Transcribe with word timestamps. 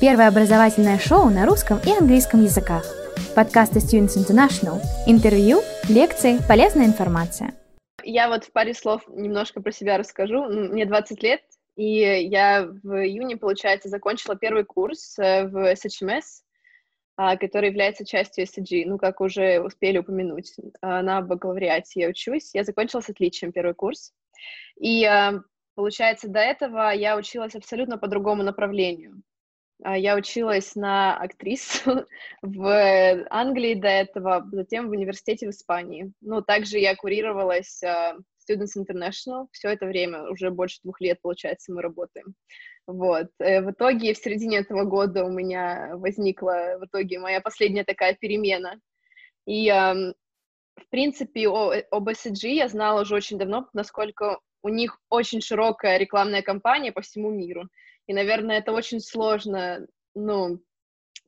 Первое 0.00 0.28
образовательное 0.28 0.98
шоу 0.98 1.28
на 1.28 1.44
русском 1.44 1.78
и 1.84 1.90
английском 1.90 2.42
языках. 2.42 2.86
Подкасты 3.36 3.80
Students 3.80 4.16
International. 4.16 4.80
Интервью, 5.06 5.60
лекции, 5.90 6.38
полезная 6.48 6.86
информация. 6.86 7.52
Я 8.02 8.30
вот 8.30 8.44
в 8.44 8.52
паре 8.52 8.72
слов 8.72 9.02
немножко 9.08 9.60
про 9.60 9.72
себя 9.72 9.98
расскажу. 9.98 10.44
Мне 10.44 10.86
20 10.86 11.22
лет, 11.22 11.42
и 11.76 11.98
я 11.98 12.66
в 12.82 12.94
июне, 13.04 13.36
получается, 13.36 13.90
закончила 13.90 14.36
первый 14.36 14.64
курс 14.64 15.18
э, 15.18 15.46
в 15.46 15.70
SHMS, 15.74 16.22
а, 17.18 17.36
который 17.36 17.68
является 17.68 18.06
частью 18.06 18.46
SG, 18.46 18.84
ну, 18.86 18.96
как 18.96 19.20
уже 19.20 19.60
успели 19.60 19.98
упомянуть. 19.98 20.54
А, 20.80 21.02
на 21.02 21.20
бакалавриате 21.20 22.00
я 22.00 22.08
учусь. 22.08 22.54
Я 22.54 22.64
закончила 22.64 23.02
с 23.02 23.10
отличием 23.10 23.52
первый 23.52 23.74
курс. 23.74 24.14
И, 24.80 25.04
а, 25.04 25.42
получается, 25.74 26.26
до 26.26 26.40
этого 26.40 26.90
я 26.94 27.18
училась 27.18 27.54
абсолютно 27.54 27.98
по 27.98 28.08
другому 28.08 28.42
направлению. 28.42 29.22
Я 29.84 30.16
училась 30.16 30.74
на 30.74 31.16
актрису 31.16 32.06
в 32.42 33.26
Англии 33.30 33.74
до 33.74 33.88
этого, 33.88 34.46
затем 34.52 34.88
в 34.88 34.90
университете 34.90 35.46
в 35.46 35.50
Испании. 35.50 36.12
Ну, 36.20 36.42
также 36.42 36.78
я 36.78 36.94
курировалась 36.94 37.82
Students 37.82 38.76
International 38.76 39.46
все 39.52 39.70
это 39.70 39.86
время, 39.86 40.28
уже 40.30 40.50
больше 40.50 40.78
двух 40.82 41.00
лет, 41.00 41.18
получается, 41.22 41.72
мы 41.72 41.82
работаем. 41.82 42.34
Вот. 42.86 43.28
Э, 43.38 43.62
в 43.62 43.70
итоге 43.70 44.14
в 44.14 44.18
середине 44.18 44.58
этого 44.58 44.84
года 44.84 45.24
у 45.24 45.30
меня 45.30 45.92
возникла 45.94 46.78
в 46.80 46.86
итоге 46.86 47.18
моя 47.18 47.40
последняя 47.40 47.84
такая 47.84 48.14
перемена. 48.14 48.80
И, 49.46 49.70
в 49.70 50.88
принципе, 50.90 51.48
о, 51.48 51.72
об 51.90 52.08
SG 52.08 52.48
я 52.48 52.68
знала 52.68 53.02
уже 53.02 53.14
очень 53.14 53.38
давно, 53.38 53.68
насколько 53.72 54.38
у 54.62 54.68
них 54.68 54.98
очень 55.08 55.40
широкая 55.40 55.96
рекламная 55.98 56.42
кампания 56.42 56.92
по 56.92 57.00
всему 57.00 57.30
миру. 57.30 57.68
И, 58.10 58.12
наверное, 58.12 58.58
это 58.58 58.72
очень 58.72 58.98
сложно, 58.98 59.86
ну, 60.16 60.58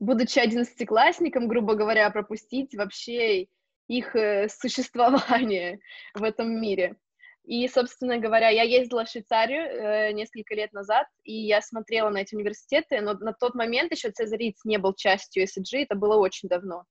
будучи 0.00 0.40
одиннадцатиклассником, 0.40 1.46
грубо 1.46 1.76
говоря, 1.76 2.10
пропустить 2.10 2.74
вообще 2.74 3.46
их 3.86 4.16
э, 4.16 4.48
существование 4.48 5.78
в 6.14 6.24
этом 6.24 6.60
мире. 6.60 6.96
И, 7.44 7.68
собственно 7.68 8.18
говоря, 8.18 8.48
я 8.48 8.64
ездила 8.64 9.04
в 9.04 9.08
Швейцарию 9.08 9.62
э, 9.62 10.12
несколько 10.12 10.56
лет 10.56 10.72
назад, 10.72 11.06
и 11.22 11.46
я 11.46 11.62
смотрела 11.62 12.10
на 12.10 12.22
эти 12.22 12.34
университеты, 12.34 13.00
но 13.00 13.14
на 13.14 13.32
тот 13.32 13.54
момент 13.54 13.92
еще 13.92 14.10
Цезариц 14.10 14.64
не 14.64 14.78
был 14.78 14.92
частью 14.92 15.44
SG, 15.44 15.84
это 15.84 15.94
было 15.94 16.16
очень 16.16 16.48
давно. 16.48 16.82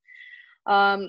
Э, 0.65 0.99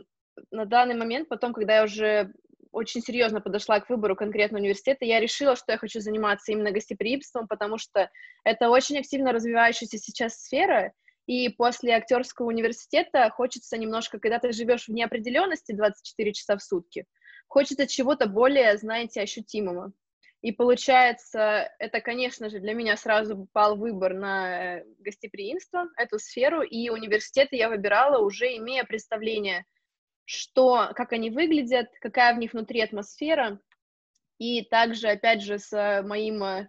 на 0.50 0.64
данный 0.64 0.96
момент, 0.96 1.28
потом, 1.28 1.52
когда 1.52 1.76
я 1.76 1.84
уже 1.84 2.32
очень 2.72 3.02
серьезно 3.02 3.40
подошла 3.40 3.78
к 3.80 3.88
выбору 3.88 4.16
конкретного 4.16 4.62
университета, 4.62 5.04
я 5.04 5.20
решила, 5.20 5.54
что 5.54 5.72
я 5.72 5.78
хочу 5.78 6.00
заниматься 6.00 6.52
именно 6.52 6.72
гостеприимством, 6.72 7.46
потому 7.46 7.78
что 7.78 8.10
это 8.44 8.70
очень 8.70 8.98
активно 8.98 9.32
развивающаяся 9.32 9.98
сейчас 9.98 10.40
сфера, 10.42 10.92
и 11.26 11.48
после 11.50 11.94
актерского 11.94 12.46
университета 12.46 13.30
хочется 13.30 13.78
немножко, 13.78 14.18
когда 14.18 14.38
ты 14.38 14.52
живешь 14.52 14.88
в 14.88 14.92
неопределенности 14.92 15.72
24 15.72 16.32
часа 16.32 16.56
в 16.56 16.62
сутки, 16.62 17.04
хочется 17.46 17.86
чего-то 17.86 18.26
более, 18.26 18.76
знаете, 18.78 19.20
ощутимого. 19.20 19.92
И 20.40 20.50
получается, 20.50 21.70
это, 21.78 22.00
конечно 22.00 22.50
же, 22.50 22.58
для 22.58 22.74
меня 22.74 22.96
сразу 22.96 23.46
пал 23.52 23.76
выбор 23.76 24.12
на 24.14 24.78
э, 24.78 24.84
гостеприимство, 24.98 25.86
эту 25.96 26.18
сферу, 26.18 26.62
и 26.62 26.88
университеты 26.88 27.54
я 27.54 27.68
выбирала 27.68 28.18
уже 28.18 28.56
имея 28.56 28.82
представление, 28.82 29.64
что, 30.24 30.90
как 30.94 31.12
они 31.12 31.30
выглядят, 31.30 31.90
какая 32.00 32.34
в 32.34 32.38
них 32.38 32.52
внутри 32.52 32.80
атмосфера, 32.80 33.60
и 34.38 34.62
также, 34.62 35.08
опять 35.08 35.42
же, 35.42 35.58
с 35.58 36.02
моим 36.02 36.42
э, 36.42 36.68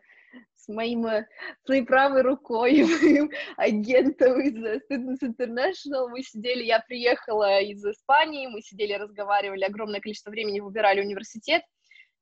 с 0.64 0.68
моим, 0.70 1.06
э, 1.06 1.28
своей 1.66 1.84
правой 1.84 2.22
рукой, 2.22 2.84
моим 3.02 3.31
агентом 3.58 4.40
из 4.40 4.56
Students 4.56 5.20
International. 5.22 6.08
Мы 6.09 6.24
сидели, 6.24 6.64
я 6.64 6.80
приехала 6.80 7.62
из 7.62 7.84
Испании, 7.86 8.48
мы 8.48 8.62
сидели, 8.62 8.94
разговаривали, 8.94 9.64
огромное 9.64 10.00
количество 10.00 10.31
времени 10.31 10.59
выбирали 10.59 11.02
университет. 11.02 11.64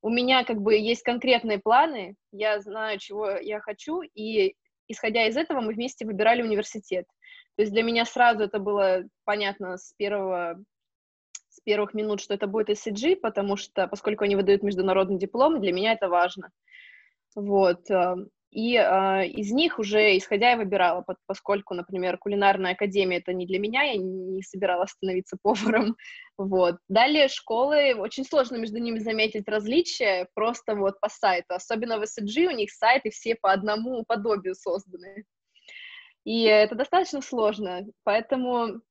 У 0.01 0.09
меня 0.09 0.43
как 0.43 0.59
бы 0.59 0.75
есть 0.75 1.03
конкретные 1.03 1.59
планы, 1.59 2.15
я 2.31 2.59
знаю, 2.59 2.97
чего 2.97 3.29
я 3.29 3.59
хочу, 3.59 4.01
и 4.01 4.55
исходя 4.87 5.27
из 5.27 5.37
этого 5.37 5.61
мы 5.61 5.73
вместе 5.73 6.05
выбирали 6.05 6.41
университет. 6.41 7.05
То 7.55 7.61
есть 7.61 7.71
для 7.71 7.83
меня 7.83 8.05
сразу 8.05 8.43
это 8.43 8.57
было 8.57 9.03
понятно 9.25 9.77
с 9.77 9.93
первого 9.97 10.57
с 11.51 11.59
первых 11.61 11.93
минут, 11.93 12.21
что 12.21 12.33
это 12.33 12.47
будет 12.47 12.69
SCG, 12.69 13.17
потому 13.17 13.57
что, 13.57 13.87
поскольку 13.87 14.23
они 14.23 14.35
выдают 14.35 14.63
международный 14.63 15.19
диплом, 15.19 15.61
для 15.61 15.73
меня 15.73 15.93
это 15.93 16.09
важно. 16.09 16.49
Вот. 17.35 17.81
И 18.51 18.75
э, 18.75 19.27
из 19.27 19.51
них 19.51 19.79
уже, 19.79 20.17
исходя, 20.17 20.51
я 20.51 20.57
выбирала, 20.57 21.05
поскольку, 21.25 21.73
например, 21.73 22.17
кулинарная 22.17 22.73
академия 22.73 23.17
это 23.19 23.31
не 23.31 23.45
для 23.45 23.59
меня, 23.59 23.83
я 23.83 23.95
не 23.95 24.43
собиралась 24.43 24.91
становиться 24.91 25.37
поваром. 25.41 25.95
Вот. 26.37 26.77
Далее 26.89 27.27
школы, 27.27 27.93
очень 27.93 28.25
сложно 28.25 28.55
между 28.55 28.79
ними 28.79 28.97
заметить 28.97 29.47
различия, 29.47 30.27
просто 30.33 30.75
вот 30.75 30.99
по 30.99 31.07
сайту. 31.07 31.53
Особенно 31.53 31.99
в 31.99 32.03
SG 32.03 32.47
у 32.47 32.51
них 32.51 32.71
сайты 32.71 33.11
все 33.11 33.35
по 33.35 33.51
одному 33.51 34.03
подобию 34.07 34.55
созданы. 34.55 35.23
И 36.23 36.43
это 36.43 36.75
достаточно 36.75 37.21
сложно, 37.21 37.85
поэтому, 38.03 38.81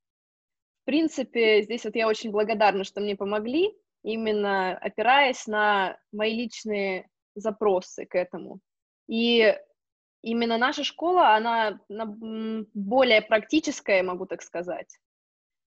в 0.82 0.84
принципе, 0.84 1.62
здесь 1.62 1.84
вот 1.84 1.94
я 1.94 2.08
очень 2.08 2.30
благодарна, 2.30 2.84
что 2.84 3.00
мне 3.00 3.16
помогли, 3.16 3.74
именно 4.02 4.76
опираясь 4.76 5.46
на 5.46 5.98
мои 6.12 6.34
личные 6.34 7.08
запросы 7.34 8.06
к 8.06 8.14
этому. 8.14 8.60
И 9.06 9.54
именно 10.22 10.58
наша 10.58 10.84
школа, 10.84 11.34
она 11.34 11.80
более 11.88 13.22
практическая, 13.22 14.02
могу 14.02 14.26
так 14.26 14.42
сказать, 14.42 14.98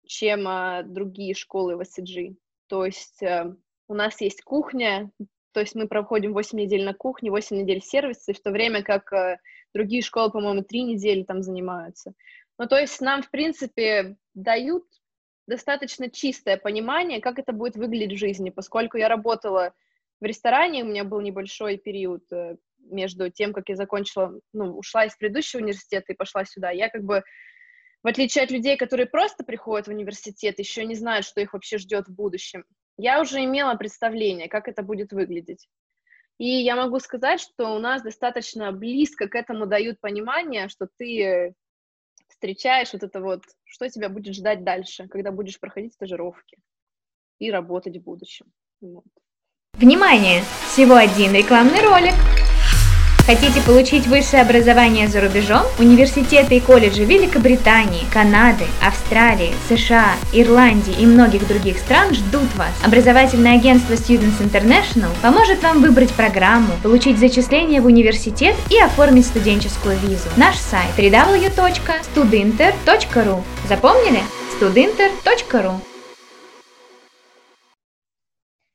чем 0.06 0.48
а, 0.48 0.84
другие 0.84 1.34
школы 1.34 1.76
в 1.76 1.82
SCG. 1.82 2.36
То 2.68 2.86
есть 2.86 3.22
а, 3.24 3.56
у 3.88 3.94
нас 3.94 4.22
есть 4.22 4.42
кухня, 4.44 5.12
то 5.54 5.60
есть 5.60 5.76
мы 5.76 5.88
проходим 5.88 6.34
8 6.34 6.58
недель 6.58 6.84
на 6.84 6.94
кухне, 6.94 7.30
8 7.30 7.56
недель 7.58 7.82
сервиса, 7.82 8.34
в 8.34 8.40
то 8.40 8.52
время 8.52 8.84
как 8.84 9.12
а, 9.14 9.40
другие 9.74 10.02
школы, 10.02 10.32
по-моему, 10.32 10.64
3 10.64 10.84
недели 10.84 11.24
там 11.24 11.42
занимаются. 11.42 12.14
Ну, 12.60 12.68
то 12.68 12.78
есть 12.78 13.02
нам, 13.02 13.22
в 13.24 13.30
принципе, 13.32 14.16
дают 14.34 14.84
достаточно 15.48 16.10
чистое 16.10 16.58
понимание, 16.58 17.20
как 17.20 17.40
это 17.40 17.52
будет 17.52 17.76
выглядеть 17.76 18.18
в 18.18 18.20
жизни, 18.20 18.50
поскольку 18.50 18.98
я 18.98 19.10
работала 19.10 19.74
в 20.22 20.26
ресторане 20.26 20.84
у 20.84 20.88
меня 20.88 21.04
был 21.04 21.20
небольшой 21.20 21.78
период 21.78 22.24
э, 22.32 22.56
между 22.80 23.30
тем, 23.30 23.52
как 23.52 23.68
я 23.68 23.76
закончила, 23.76 24.40
ну, 24.54 24.78
ушла 24.78 25.06
из 25.06 25.16
предыдущего 25.16 25.62
университета 25.62 26.14
и 26.14 26.16
пошла 26.16 26.46
сюда. 26.46 26.72
Я 26.72 26.90
как 26.90 27.04
бы, 27.04 27.24
в 28.04 28.08
отличие 28.08 28.46
от 28.46 28.52
людей, 28.52 28.78
которые 28.78 29.06
просто 29.06 29.44
приходят 29.44 29.88
в 29.88 29.92
университет, 29.92 30.60
еще 30.60 30.86
не 30.86 30.96
знают, 30.96 31.26
что 31.26 31.42
их 31.42 31.54
вообще 31.54 31.78
ждет 31.78 32.08
в 32.08 32.16
будущем, 32.16 32.64
я 32.98 33.20
уже 33.20 33.44
имела 33.44 33.76
представление, 33.76 34.48
как 34.48 34.68
это 34.68 34.82
будет 34.82 35.12
выглядеть. 35.12 35.68
И 36.38 36.48
я 36.48 36.76
могу 36.76 37.00
сказать, 37.00 37.42
что 37.42 37.76
у 37.76 37.80
нас 37.80 38.02
достаточно 38.02 38.72
близко 38.72 39.28
к 39.28 39.36
этому 39.36 39.66
дают 39.66 40.00
понимание, 40.00 40.70
что 40.70 40.88
ты 40.98 41.54
встречаешь 42.44 42.92
вот 42.92 43.04
это 43.04 43.22
вот, 43.22 43.44
что 43.64 43.88
тебя 43.88 44.10
будет 44.10 44.36
ждать 44.36 44.66
дальше, 44.66 45.08
когда 45.08 45.32
будешь 45.32 45.62
проходить 45.62 45.94
стажировки 45.94 46.58
и 47.40 47.50
работать 47.50 47.96
в 47.98 48.04
будущем. 48.04 48.48
Вот. 48.82 49.06
Внимание! 49.76 50.42
Всего 50.68 50.96
один 50.96 51.34
рекламный 51.34 51.82
ролик. 51.82 52.14
Хотите 53.26 53.62
получить 53.62 54.06
высшее 54.06 54.42
образование 54.42 55.08
за 55.08 55.22
рубежом? 55.22 55.62
Университеты 55.80 56.58
и 56.58 56.60
колледжи 56.60 57.06
Великобритании, 57.06 58.04
Канады, 58.12 58.66
Австралии, 58.86 59.54
США, 59.70 60.16
Ирландии 60.34 60.94
и 61.00 61.06
многих 61.06 61.48
других 61.48 61.78
стран 61.78 62.14
ждут 62.14 62.54
вас. 62.56 62.74
Образовательное 62.84 63.56
агентство 63.56 63.94
Students 63.94 64.42
International 64.42 65.08
поможет 65.22 65.64
вам 65.64 65.82
выбрать 65.82 66.12
программу, 66.12 66.74
получить 66.84 67.18
зачисление 67.18 67.80
в 67.80 67.86
университет 67.86 68.58
и 68.70 68.78
оформить 68.78 69.26
студенческую 69.26 69.98
визу. 70.00 70.28
Наш 70.36 70.58
сайт 70.58 70.90
www.studinter.ru 70.98 73.42
Запомнили? 73.70 74.20
studinter.ru 74.60 75.93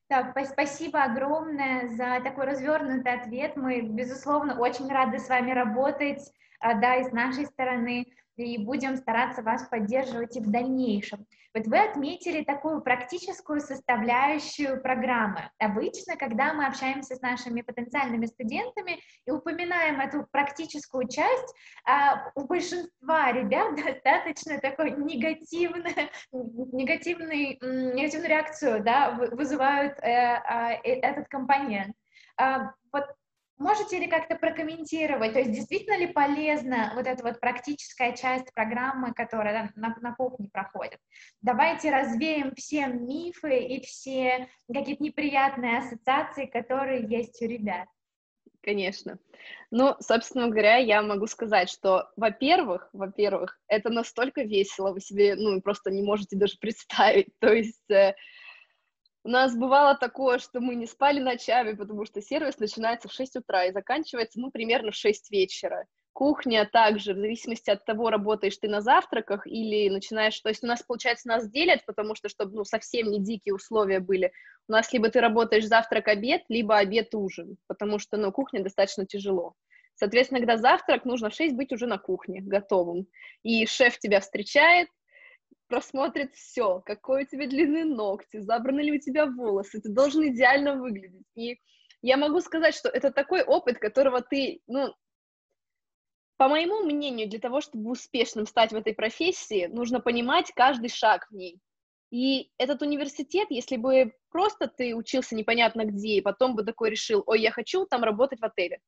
Так, 0.09 0.35
спасибо 0.47 1.03
огромное 1.03 1.89
за 1.89 2.21
такой 2.25 2.47
развернутый 2.47 3.13
ответ. 3.13 3.57
Мы, 3.57 3.83
безусловно, 3.83 4.59
очень 4.59 4.89
рады 4.89 5.19
с 5.19 5.29
вами 5.29 5.51
работать, 5.51 6.33
а, 6.61 6.75
да, 6.75 6.97
и 6.97 7.05
с 7.05 7.13
нашей 7.13 7.45
стороны 7.45 8.07
и 8.37 8.57
будем 8.65 8.97
стараться 8.97 9.43
вас 9.43 9.69
поддерживать 9.69 10.37
и 10.37 10.41
в 10.41 10.51
дальнейшем. 10.51 11.27
Вот 11.55 11.67
вы 11.67 11.79
отметили 11.79 12.45
такую 12.45 12.83
практическую 12.83 13.61
составляющую 13.61 14.81
программы. 14.83 15.51
Обычно, 15.59 16.17
когда 16.17 16.53
мы 16.53 16.67
общаемся 16.67 17.17
с 17.17 17.23
нашими 17.23 17.63
потенциальными 17.63 18.27
студентами 18.27 19.01
и 19.27 19.31
упоминаем 19.31 20.01
эту 20.01 20.27
практическую 20.31 21.09
часть, 21.09 21.55
а, 21.85 22.31
у 22.35 22.47
большинства 22.47 23.33
ребят 23.33 23.77
достаточно 23.85 24.59
такой 24.61 24.91
негативный, 24.93 26.11
негативный, 26.33 27.59
негативную 27.61 28.29
реакцию 28.29 28.83
да, 28.85 29.13
вызывают 29.13 29.99
э, 30.01 30.05
а, 30.05 30.73
э, 30.73 31.01
этот 31.01 31.29
компонент. 31.29 31.95
А, 32.37 32.73
вот 32.93 33.05
Можете 33.59 33.99
ли 33.99 34.07
как-то 34.07 34.37
прокомментировать, 34.37 35.33
то 35.33 35.41
есть 35.41 35.51
действительно 35.51 35.99
ли 35.99 36.07
полезна 36.07 36.93
вот 36.95 37.07
эта 37.07 37.25
вот 37.25 37.41
практическая 37.41 38.17
часть 38.17 38.53
программы, 38.55 39.13
которая 39.13 39.73
на, 39.75 39.97
на 40.01 40.15
кухне 40.15 40.49
проходит? 40.53 40.99
Давайте 41.43 41.91
развеем 41.91 42.55
все 42.55 42.87
мифы 42.87 43.59
и 43.59 43.81
все 43.85 44.49
какие-то 44.73 45.03
неприятные 45.03 45.79
ассоциации, 45.79 46.47
которые 46.47 47.05
есть 47.09 47.43
у 47.43 47.47
ребят. 47.47 47.89
Конечно. 48.63 49.19
Ну, 49.71 49.97
собственно 50.01 50.49
говоря, 50.49 50.77
я 50.77 51.03
могу 51.03 51.27
сказать, 51.27 51.69
что, 51.71 52.11
во-первых, 52.17 52.89
во-первых, 52.93 53.59
это 53.67 53.91
настолько 53.91 54.43
весело, 54.43 54.93
вы 54.93 55.01
себе, 55.01 55.35
ну, 55.37 55.61
просто 55.61 55.91
не 55.91 56.03
можете 56.03 56.37
даже 56.37 56.59
представить. 56.61 57.29
То 57.41 57.53
есть 57.53 57.91
э, 57.91 58.15
у 59.25 59.29
нас 59.29 59.57
бывало 59.57 59.97
такое, 59.97 60.39
что 60.39 60.61
мы 60.61 60.75
не 60.75 60.87
спали 60.87 61.21
ночами, 61.21 61.73
потому 61.73 62.05
что 62.05 62.23
сервис 62.23 62.59
начинается 62.59 63.09
в 63.09 63.13
6 63.13 63.37
утра 63.37 63.65
и 63.65 63.73
заканчивается, 63.73 64.41
ну, 64.41 64.51
примерно 64.51 64.91
в 64.91 64.97
6 64.97 65.31
вечера. 65.31 65.87
Кухня 66.13 66.69
также, 66.71 67.15
в 67.15 67.19
зависимости 67.19 67.71
от 67.71 67.85
того, 67.85 68.11
работаешь 68.11 68.57
ты 68.57 68.69
на 68.69 68.81
завтраках 68.81 69.47
или 69.47 69.89
начинаешь... 69.89 70.41
То 70.41 70.49
есть 70.49 70.65
у 70.65 70.67
нас, 70.67 70.83
получается, 70.83 71.29
нас 71.29 71.49
делят, 71.49 71.85
потому 71.87 72.15
что, 72.15 72.29
чтобы 72.29 72.57
ну, 72.57 72.65
совсем 72.65 73.11
не 73.11 73.21
дикие 73.21 73.55
условия 73.55 74.01
были, 74.01 74.33
у 74.69 74.73
нас 74.73 74.93
либо 74.93 75.11
ты 75.11 75.21
работаешь 75.21 75.67
завтрак-обед, 75.67 76.43
либо 76.49 76.77
обед-ужин, 76.77 77.57
потому 77.69 77.99
что, 77.99 78.17
ну, 78.17 78.33
кухня 78.33 78.63
достаточно 78.63 79.07
тяжело. 79.07 79.55
Соответственно, 79.95 80.41
когда 80.41 80.57
завтрак, 80.57 81.05
нужно 81.05 81.29
в 81.29 81.35
6 81.35 81.57
быть 81.57 81.73
уже 81.73 81.87
на 81.87 81.99
кухне, 81.99 82.41
готовым. 82.41 83.07
И 83.43 83.67
шеф 83.67 83.99
тебя 83.99 84.21
встречает, 84.21 84.89
просмотрит 85.69 86.35
все, 86.35 86.81
какой 86.81 87.25
у 87.25 87.27
тебя 87.27 87.47
длины 87.47 87.85
ногти, 87.85 88.39
забраны 88.39 88.81
ли 88.81 88.93
у 88.93 89.01
тебя 89.01 89.27
волосы, 89.27 89.81
ты 89.81 89.91
должен 89.91 90.27
идеально 90.29 90.75
выглядеть. 90.75 91.27
И 91.37 91.59
я 92.03 92.17
могу 92.17 92.41
сказать, 92.41 92.75
что 92.75 92.89
это 92.89 93.11
такой 93.11 93.43
опыт, 93.43 93.79
которого 93.79 94.21
ты, 94.23 94.61
ну, 94.67 94.95
по 96.37 96.49
моему 96.49 96.85
мнению, 96.85 97.29
для 97.29 97.41
того, 97.41 97.61
чтобы 97.61 97.91
успешным 97.91 98.47
стать 98.47 98.73
в 98.73 98.77
этой 98.77 98.95
профессии, 98.95 99.67
нужно 99.67 100.01
понимать 100.01 100.53
каждый 100.55 100.89
шаг 100.89 101.27
в 101.31 101.35
ней. 101.35 101.61
И 102.11 102.51
этот 102.57 102.81
университет, 102.81 103.49
если 103.51 103.77
бы 103.77 104.13
просто 104.31 104.69
ты 104.69 104.95
учился 104.95 105.35
непонятно 105.35 105.85
где, 105.85 106.17
и 106.17 106.21
потом 106.21 106.55
бы 106.55 106.65
такой 106.65 106.91
решил, 106.91 107.23
ой, 107.27 107.41
я 107.41 107.51
хочу 107.51 107.85
там 107.87 108.03
работать 108.03 108.41
в 108.41 108.45
отеле, 108.45 108.81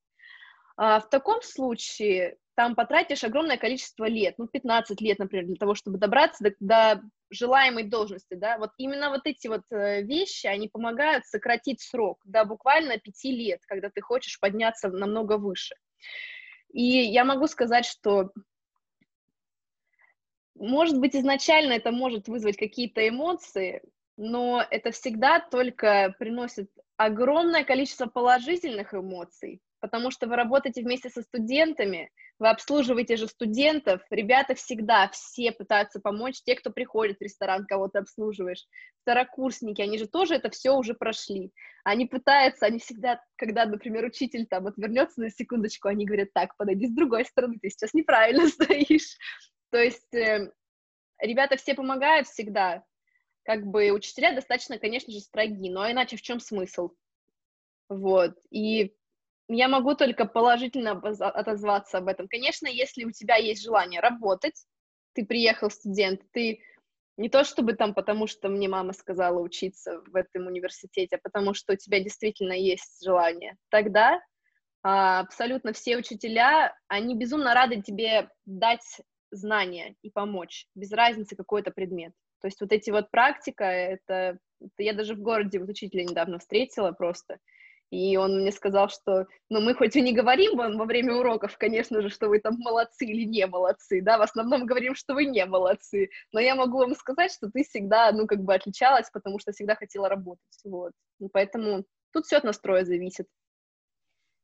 в 0.76 1.08
таком 1.10 1.42
случае 1.42 2.36
там 2.54 2.74
потратишь 2.74 3.24
огромное 3.24 3.56
количество 3.56 4.04
лет, 4.04 4.34
ну, 4.38 4.46
15 4.46 5.00
лет, 5.00 5.18
например, 5.18 5.46
для 5.46 5.56
того, 5.56 5.74
чтобы 5.74 5.98
добраться 5.98 6.44
до, 6.44 6.54
до 6.60 7.02
желаемой 7.30 7.84
должности, 7.84 8.34
да, 8.34 8.58
вот 8.58 8.72
именно 8.76 9.08
вот 9.10 9.22
эти 9.24 9.46
вот 9.48 9.62
э, 9.70 10.02
вещи, 10.02 10.46
они 10.46 10.68
помогают 10.68 11.24
сократить 11.24 11.80
срок 11.80 12.20
до 12.24 12.44
буквально 12.44 12.98
5 12.98 13.24
лет, 13.24 13.60
когда 13.66 13.88
ты 13.88 14.00
хочешь 14.00 14.38
подняться 14.40 14.88
намного 14.88 15.38
выше. 15.38 15.74
И 16.72 16.82
я 16.82 17.24
могу 17.24 17.46
сказать, 17.46 17.86
что 17.86 18.30
может 20.60 20.98
быть, 20.98 21.16
изначально 21.16 21.72
это 21.72 21.90
может 21.90 22.28
вызвать 22.28 22.58
какие-то 22.58 23.08
эмоции, 23.08 23.82
но 24.18 24.62
это 24.70 24.90
всегда 24.90 25.40
только 25.40 26.14
приносит 26.18 26.70
огромное 26.98 27.64
количество 27.64 28.04
положительных 28.04 28.92
эмоций, 28.92 29.62
потому 29.80 30.10
что 30.10 30.26
вы 30.26 30.36
работаете 30.36 30.82
вместе 30.82 31.08
со 31.08 31.22
студентами, 31.22 32.10
вы 32.38 32.48
обслуживаете 32.48 33.16
же 33.16 33.26
студентов, 33.26 34.02
ребята 34.10 34.54
всегда, 34.54 35.08
все 35.08 35.52
пытаются 35.52 36.00
помочь, 36.00 36.42
те, 36.42 36.54
кто 36.54 36.70
приходит 36.70 37.18
в 37.18 37.22
ресторан, 37.22 37.66
кого 37.66 37.88
ты 37.88 37.98
обслуживаешь, 37.98 38.66
второкурсники, 39.02 39.82
они 39.82 39.98
же 39.98 40.06
тоже 40.06 40.34
это 40.34 40.50
все 40.50 40.74
уже 40.74 40.94
прошли. 40.94 41.52
Они 41.84 42.06
пытаются, 42.06 42.66
они 42.66 42.78
всегда, 42.78 43.20
когда, 43.36 43.66
например, 43.66 44.04
учитель 44.04 44.46
там 44.46 44.66
отвернется 44.66 45.20
на 45.20 45.30
секундочку, 45.30 45.88
они 45.88 46.04
говорят, 46.04 46.28
так, 46.32 46.56
подойди 46.56 46.86
с 46.86 46.94
другой 46.94 47.24
стороны, 47.24 47.58
ты 47.60 47.70
сейчас 47.70 47.94
неправильно 47.94 48.46
стоишь. 48.48 49.16
То 49.70 49.78
есть 49.78 50.14
э, 50.14 50.50
ребята 51.20 51.56
все 51.56 51.74
помогают 51.74 52.26
всегда, 52.26 52.84
как 53.44 53.66
бы 53.66 53.90
учителя 53.90 54.34
достаточно, 54.34 54.78
конечно 54.78 55.12
же, 55.12 55.20
строги, 55.20 55.70
но 55.70 55.90
иначе 55.90 56.16
в 56.16 56.22
чем 56.22 56.40
смысл? 56.40 56.90
Вот, 57.88 58.36
и 58.50 58.94
я 59.56 59.68
могу 59.68 59.94
только 59.94 60.26
положительно 60.26 60.92
отозваться 60.92 61.98
об 61.98 62.08
этом. 62.08 62.28
Конечно, 62.28 62.66
если 62.66 63.04
у 63.04 63.10
тебя 63.10 63.36
есть 63.36 63.62
желание 63.62 64.00
работать, 64.00 64.64
ты 65.12 65.24
приехал 65.24 65.70
студент, 65.70 66.20
ты 66.32 66.60
не 67.16 67.28
то 67.28 67.44
чтобы 67.44 67.74
там, 67.74 67.92
потому 67.92 68.26
что 68.26 68.48
мне 68.48 68.68
мама 68.68 68.92
сказала 68.92 69.40
учиться 69.40 70.00
в 70.06 70.16
этом 70.16 70.46
университете, 70.46 71.16
а 71.16 71.20
потому 71.22 71.52
что 71.52 71.74
у 71.74 71.76
тебя 71.76 72.00
действительно 72.00 72.52
есть 72.52 73.04
желание, 73.04 73.56
тогда 73.68 74.20
а, 74.82 75.20
абсолютно 75.20 75.72
все 75.72 75.96
учителя, 75.98 76.74
они 76.88 77.14
безумно 77.14 77.52
рады 77.52 77.82
тебе 77.82 78.30
дать 78.46 79.00
знания 79.30 79.96
и 80.02 80.10
помочь, 80.10 80.66
без 80.74 80.92
разницы 80.92 81.36
какой 81.36 81.60
это 81.60 81.70
предмет. 81.70 82.12
То 82.40 82.46
есть 82.46 82.60
вот 82.60 82.72
эти 82.72 82.90
вот 82.90 83.10
практика, 83.10 83.64
это, 83.64 84.38
это 84.60 84.82
я 84.82 84.94
даже 84.94 85.14
в 85.14 85.20
городе 85.20 85.58
вот 85.58 85.68
учителя 85.68 86.04
недавно 86.04 86.38
встретила 86.38 86.92
просто, 86.92 87.38
и 87.90 88.16
он 88.16 88.40
мне 88.40 88.52
сказал, 88.52 88.88
что, 88.88 89.26
ну, 89.48 89.60
мы 89.60 89.74
хоть 89.74 89.96
и 89.96 90.00
не 90.00 90.12
говорим 90.12 90.56
вам 90.56 90.78
во 90.78 90.84
время 90.84 91.14
уроков, 91.14 91.58
конечно 91.58 92.00
же, 92.00 92.08
что 92.08 92.28
вы 92.28 92.38
там 92.38 92.56
молодцы 92.58 93.04
или 93.04 93.24
не 93.24 93.46
молодцы, 93.46 94.00
да, 94.00 94.18
в 94.18 94.22
основном 94.22 94.64
говорим, 94.64 94.94
что 94.94 95.14
вы 95.14 95.26
не 95.26 95.44
молодцы, 95.44 96.10
но 96.32 96.40
я 96.40 96.54
могу 96.54 96.78
вам 96.78 96.94
сказать, 96.94 97.32
что 97.32 97.50
ты 97.50 97.64
всегда, 97.64 98.12
ну, 98.12 98.26
как 98.26 98.42
бы 98.42 98.54
отличалась, 98.54 99.10
потому 99.10 99.38
что 99.38 99.52
всегда 99.52 99.74
хотела 99.74 100.08
работать, 100.08 100.60
вот. 100.64 100.92
Ну, 101.18 101.28
поэтому 101.32 101.84
тут 102.12 102.26
все 102.26 102.36
от 102.36 102.44
настроя 102.44 102.84
зависит. 102.84 103.26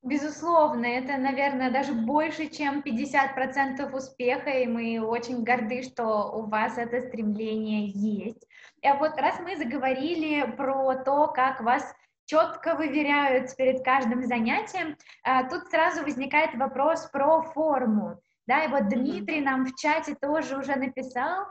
Безусловно, 0.02 0.87
это, 0.87 1.16
наверное, 1.16 1.70
даже 1.72 1.93
больше, 1.93 2.48
чем 2.48 2.81
50% 2.81 3.93
успеха, 3.93 4.50
и 4.50 4.66
мы 4.66 5.00
очень 5.04 5.43
горды, 5.43 5.82
что 5.82 6.31
у 6.32 6.46
вас 6.46 6.78
это 6.78 7.00
стремление 7.00 7.88
есть. 7.88 8.46
И 8.82 8.88
вот 9.00 9.16
раз 9.16 9.40
мы 9.40 9.56
заговорили 9.56 10.48
про 10.56 10.96
то, 11.02 11.26
как 11.28 11.60
вас 11.60 11.93
четко 12.26 12.75
выверяют 12.75 13.55
перед 13.56 13.84
каждым 13.84 14.25
занятием, 14.25 14.96
а, 15.23 15.49
тут 15.49 15.69
сразу 15.69 16.02
возникает 16.02 16.55
вопрос 16.55 17.06
про 17.06 17.43
форму. 17.43 18.20
Да, 18.46 18.64
и 18.64 18.69
вот 18.69 18.88
Дмитрий 18.88 19.40
нам 19.40 19.64
в 19.64 19.75
чате 19.75 20.14
тоже 20.14 20.56
уже 20.56 20.76
написал, 20.76 21.46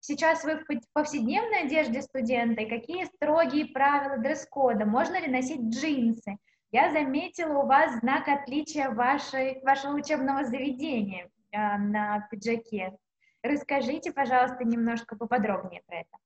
сейчас 0.00 0.42
вы 0.42 0.56
в 0.56 0.64
повседневной 0.94 1.64
одежде 1.64 2.00
студента, 2.00 2.62
и 2.62 2.68
какие 2.68 3.04
строгие 3.04 3.66
правила 3.66 4.16
дресс-кода, 4.16 4.86
можно 4.86 5.20
ли 5.20 5.30
носить 5.30 5.60
джинсы? 5.60 6.38
Я 6.72 6.90
заметила 6.90 7.58
у 7.58 7.66
вас 7.66 7.98
знак 8.00 8.28
отличия 8.28 8.90
вашей, 8.90 9.60
вашего 9.62 9.94
учебного 9.94 10.44
заведения 10.44 11.30
а, 11.52 11.78
на 11.78 12.26
пиджаке. 12.30 12.96
Расскажите, 13.42 14.12
пожалуйста, 14.12 14.64
немножко 14.64 15.16
поподробнее 15.16 15.82
про 15.86 16.00
это. 16.00 16.16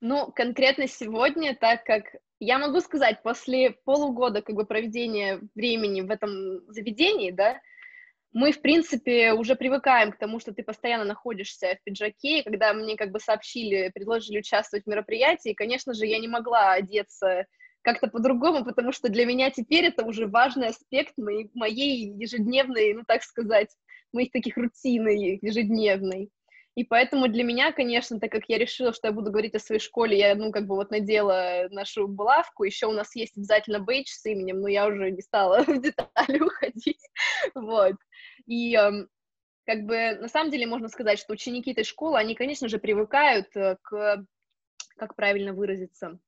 Ну, 0.00 0.32
конкретно 0.32 0.86
сегодня, 0.86 1.54
так 1.54 1.84
как 1.84 2.04
я 2.40 2.58
могу 2.58 2.80
сказать, 2.80 3.22
после 3.22 3.72
полугода 3.84 4.42
как 4.42 4.56
бы 4.56 4.64
проведения 4.64 5.40
времени 5.54 6.00
в 6.00 6.10
этом 6.10 6.60
заведении, 6.72 7.30
да, 7.30 7.60
мы, 8.32 8.52
в 8.52 8.62
принципе, 8.62 9.32
уже 9.32 9.56
привыкаем 9.56 10.12
к 10.12 10.18
тому, 10.18 10.38
что 10.40 10.54
ты 10.54 10.62
постоянно 10.62 11.04
находишься 11.04 11.76
в 11.80 11.84
пиджаке, 11.84 12.40
и 12.40 12.42
когда 12.42 12.72
мне 12.72 12.96
как 12.96 13.10
бы 13.10 13.18
сообщили, 13.18 13.90
предложили 13.92 14.38
участвовать 14.38 14.84
в 14.84 14.88
мероприятии, 14.88 15.52
конечно 15.52 15.94
же, 15.94 16.06
я 16.06 16.18
не 16.18 16.28
могла 16.28 16.72
одеться 16.72 17.46
как-то 17.82 18.08
по-другому, 18.08 18.64
потому 18.64 18.92
что 18.92 19.08
для 19.08 19.26
меня 19.26 19.50
теперь 19.50 19.86
это 19.86 20.04
уже 20.04 20.26
важный 20.26 20.68
аспект 20.68 21.16
моей, 21.16 21.50
моей 21.54 22.12
ежедневной, 22.14 22.94
ну, 22.94 23.02
так 23.06 23.22
сказать, 23.22 23.68
моих 24.12 24.30
таких 24.30 24.56
рутины 24.56 25.38
ежедневной. 25.42 26.30
И 26.76 26.84
поэтому 26.84 27.28
для 27.28 27.42
меня, 27.42 27.72
конечно, 27.72 28.20
так 28.20 28.30
как 28.30 28.44
я 28.48 28.56
решила, 28.56 28.92
что 28.92 29.08
я 29.08 29.12
буду 29.12 29.30
говорить 29.30 29.54
о 29.54 29.58
своей 29.58 29.80
школе, 29.80 30.18
я, 30.18 30.34
ну, 30.34 30.52
как 30.52 30.66
бы 30.66 30.76
вот 30.76 30.90
надела 30.90 31.66
нашу 31.70 32.06
булавку, 32.06 32.64
еще 32.64 32.86
у 32.86 32.92
нас 32.92 33.14
есть 33.16 33.36
обязательно 33.36 33.80
бейдж 33.80 34.08
с 34.08 34.24
именем, 34.24 34.60
но 34.60 34.68
я 34.68 34.86
уже 34.86 35.10
не 35.10 35.20
стала 35.20 35.62
в 35.64 35.80
детали 35.80 36.40
уходить, 36.40 37.02
вот. 37.54 37.96
И 38.46 38.74
эм, 38.76 39.08
как 39.66 39.84
бы 39.84 40.16
на 40.20 40.28
самом 40.28 40.50
деле 40.50 40.66
можно 40.66 40.88
сказать, 40.88 41.18
что 41.18 41.32
ученики 41.32 41.72
этой 41.72 41.84
школы, 41.84 42.18
они, 42.18 42.34
конечно 42.34 42.68
же, 42.68 42.78
привыкают 42.78 43.48
э, 43.56 43.76
к, 43.82 44.24
как 44.96 45.16
правильно 45.16 45.52
выразиться, 45.52 46.18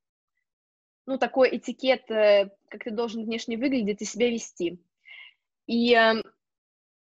ну, 1.06 1.18
такой 1.18 1.56
этикет, 1.56 2.11
э, 2.11 2.50
как 2.68 2.84
ты 2.84 2.90
должен 2.90 3.25
внешне 3.25 3.56
выглядеть 3.56 4.02
и 4.02 4.04
себя 4.04 4.30
вести. 4.30 4.80
И 5.66 5.94
э, 5.94 6.22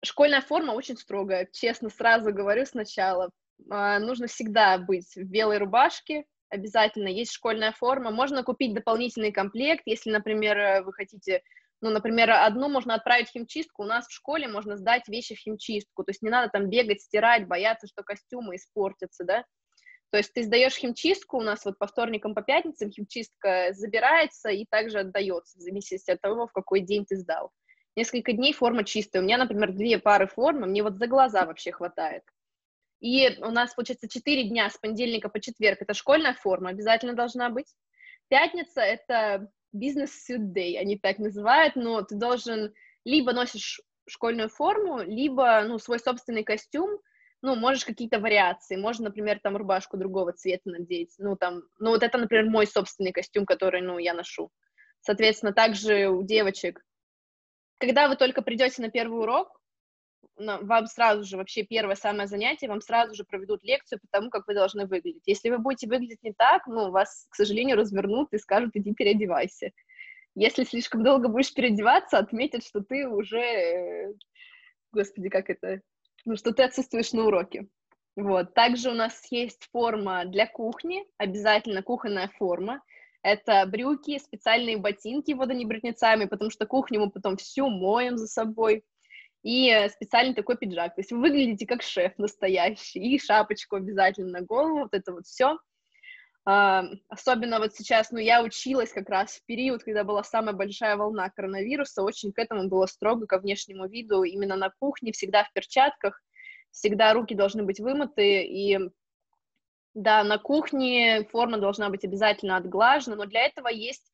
школьная 0.05 0.41
форма 0.41 0.73
очень 0.73 0.97
строгая, 0.97 1.49
честно, 1.53 1.91
сразу 1.91 2.33
говорю 2.33 2.65
сначала. 2.67 3.31
Э, 3.71 3.99
нужно 3.99 4.27
всегда 4.27 4.79
быть 4.79 5.15
в 5.17 5.25
белой 5.25 5.59
рубашке, 5.59 6.25
обязательно 6.49 7.09
есть 7.09 7.33
школьная 7.33 7.73
форма. 7.73 8.11
Можно 8.11 8.43
купить 8.43 8.75
дополнительный 8.75 9.33
комплект, 9.33 9.83
если, 9.87 10.11
например, 10.11 10.59
э, 10.59 10.83
вы 10.83 10.93
хотите, 10.93 11.43
ну, 11.81 11.91
например, 11.91 12.31
одну 12.31 12.69
можно 12.69 12.95
отправить 12.95 13.29
в 13.29 13.33
химчистку, 13.33 13.83
у 13.83 13.87
нас 13.87 14.07
в 14.07 14.13
школе 14.13 14.49
можно 14.49 14.77
сдать 14.77 15.09
вещи 15.09 15.35
в 15.35 15.39
химчистку, 15.39 16.05
то 16.05 16.11
есть 16.11 16.23
не 16.23 16.31
надо 16.31 16.51
там 16.51 16.69
бегать, 16.69 17.01
стирать, 17.01 17.47
бояться, 17.47 17.87
что 17.87 18.03
костюмы 18.03 18.57
испортятся, 18.57 19.25
да. 19.25 19.45
То 20.11 20.19
есть 20.19 20.33
ты 20.33 20.43
сдаешь 20.43 20.75
химчистку, 20.75 21.39
у 21.39 21.43
нас 21.43 21.65
вот 21.65 21.79
по 21.79 21.87
вторникам, 21.87 22.35
по 22.35 22.43
пятницам 22.43 22.91
химчистка 22.91 23.69
забирается 23.73 24.51
и 24.51 24.67
также 24.69 25.01
отдается, 25.01 25.57
в 25.57 25.61
зависимости 25.61 26.11
от 26.11 26.21
того, 26.21 26.49
в 26.49 26.53
какой 26.53 26.81
день 26.81 27.07
ты 27.07 27.17
сдал. 27.17 27.53
Несколько 27.97 28.33
дней 28.33 28.53
форма 28.53 28.85
чистая. 28.85 29.23
У 29.23 29.25
меня, 29.25 29.39
например, 29.39 29.73
две 29.73 29.99
пары 29.99 30.27
формы, 30.27 30.67
мне 30.67 30.83
вот 30.83 30.97
за 30.97 31.07
глаза 31.07 31.45
вообще 31.45 31.73
хватает. 31.73 32.23
И 33.01 33.39
у 33.41 33.51
нас, 33.51 33.75
получается, 33.75 34.09
четыре 34.09 34.45
дня 34.45 34.69
с 34.69 34.77
понедельника 34.77 35.29
по 35.29 35.41
четверг. 35.41 35.79
Это 35.81 35.95
школьная 35.95 36.35
форма, 36.35 36.71
обязательно 36.71 37.15
должна 37.15 37.51
быть. 37.51 37.75
Пятница— 38.29 38.81
это 38.83 39.51
бизнес-suit 39.73 40.53
day, 40.55 40.77
они 40.77 40.99
так 40.99 41.19
называют, 41.19 41.77
но 41.77 42.03
ты 42.03 42.15
должен 42.15 42.73
либо 43.05 43.33
носишь 43.33 43.81
школьную 44.07 44.49
форму, 44.49 45.01
либо, 45.03 45.63
ну, 45.67 45.79
свой 45.79 45.99
собственный 45.99 46.45
костюм, 46.45 47.01
ну, 47.43 47.55
можешь 47.57 47.85
какие-то 47.85 48.19
вариации, 48.19 48.77
можно, 48.77 49.05
например, 49.05 49.41
там 49.43 49.57
рубашку 49.57 49.97
другого 49.97 50.33
цвета 50.33 50.71
надеть, 50.71 51.15
ну, 51.19 51.37
там, 51.37 51.63
ну, 51.79 51.91
вот 51.91 52.03
это, 52.03 52.19
например, 52.19 52.47
мой 52.47 52.67
собственный 52.67 53.13
костюм, 53.13 53.47
который, 53.47 53.81
ну, 53.81 53.99
я 53.99 54.13
ношу. 54.13 54.51
Соответственно, 55.01 55.53
также 55.53 56.09
у 56.09 56.23
девочек, 56.23 56.85
когда 57.81 58.09
вы 58.09 58.17
только 58.17 58.43
придете 58.43 58.83
на 58.83 58.91
первый 58.91 59.21
урок, 59.21 59.61
вам 60.37 60.87
сразу 60.87 61.25
же, 61.25 61.37
вообще 61.37 61.65
первое 61.65 61.97
самое 61.97 62.29
занятие, 62.29 62.69
вам 62.69 62.81
сразу 62.81 63.15
же 63.15 63.25
проведут 63.25 63.65
лекцию 63.65 64.01
по 64.01 64.07
тому, 64.11 64.31
как 64.31 64.47
вы 64.47 64.55
должны 64.55 64.87
выглядеть. 64.87 65.23
Если 65.27 65.51
вы 65.51 65.59
будете 65.59 65.89
выглядеть 65.89 66.23
не 66.23 66.33
так, 66.33 66.67
ну, 66.67 66.91
вас, 66.91 67.27
к 67.31 67.35
сожалению, 67.35 67.77
развернут 67.77 68.33
и 68.33 68.39
скажут, 68.39 68.71
иди 68.75 68.95
переодевайся. 68.95 69.73
Если 70.35 70.65
слишком 70.65 71.03
долго 71.03 71.29
будешь 71.29 71.53
переодеваться, 71.53 72.19
отметят, 72.19 72.65
что 72.65 72.81
ты 72.81 73.09
уже, 73.09 73.41
э, 73.41 74.15
господи, 74.93 75.29
как 75.29 75.51
это, 75.51 75.81
ну, 76.25 76.37
что 76.37 76.53
ты 76.53 76.63
отсутствуешь 76.63 77.13
на 77.13 77.27
уроке. 77.27 77.67
Вот. 78.17 78.55
Также 78.55 78.91
у 78.91 78.95
нас 78.95 79.27
есть 79.31 79.69
форма 79.73 80.25
для 80.27 80.47
кухни, 80.47 81.05
обязательно 81.19 81.83
кухонная 81.83 82.29
форма. 82.39 82.83
Это 83.23 83.67
брюки, 83.67 84.19
специальные 84.19 84.79
ботинки 84.79 85.33
водонепроницаемые, 85.33 86.29
потому 86.29 86.51
что 86.51 86.67
кухню 86.67 87.01
мы 87.01 87.11
потом 87.11 87.37
всю 87.37 87.69
моем 87.69 88.17
за 88.17 88.27
собой. 88.27 88.85
И 89.43 89.89
специальный 89.91 90.35
такой 90.35 90.57
пиджак. 90.57 90.95
То 90.95 91.01
есть 91.01 91.13
вы 91.13 91.21
выглядите 91.21 91.67
как 91.67 91.83
шеф 91.83 92.13
настоящий. 92.19 93.01
И 93.01 93.19
шапочку 93.19 93.77
обязательно 93.77 94.41
на 94.41 94.41
голову, 94.43 94.81
вот 94.81 94.93
это 94.93 95.13
вот 95.13 95.27
все. 95.27 95.59
Особенно 96.45 97.59
вот 97.59 97.75
сейчас, 97.75 98.11
ну, 98.11 98.19
я 98.19 98.43
училась 98.43 98.93
как 98.93 99.09
раз 99.09 99.37
в 99.37 99.45
период, 99.45 99.85
когда 99.85 100.05
была 100.05 100.25
самая 100.25 100.55
большая 100.55 100.97
волна 100.97 101.29
коронавируса, 101.31 102.03
очень 102.03 102.33
к 102.33 102.39
этому 102.39 102.69
было 102.69 102.87
строго, 102.87 103.27
ко 103.27 103.39
внешнему 103.39 103.87
виду, 103.87 104.23
именно 104.23 104.57
на 104.57 104.71
кухне, 104.79 105.13
всегда 105.13 105.45
в 105.45 105.53
перчатках, 105.53 106.21
всегда 106.71 107.13
руки 107.13 107.35
должны 107.35 107.63
быть 107.63 107.79
вымыты, 107.79 108.43
и 108.45 108.79
да, 109.95 110.25
на 110.25 110.39
кухне 110.39 111.27
форма 111.31 111.59
должна 111.59 111.91
быть 111.91 112.05
обязательно 112.05 112.57
отглажена, 112.57 113.17
но 113.17 113.27
для 113.27 113.43
этого 113.47 113.69
есть 113.69 114.11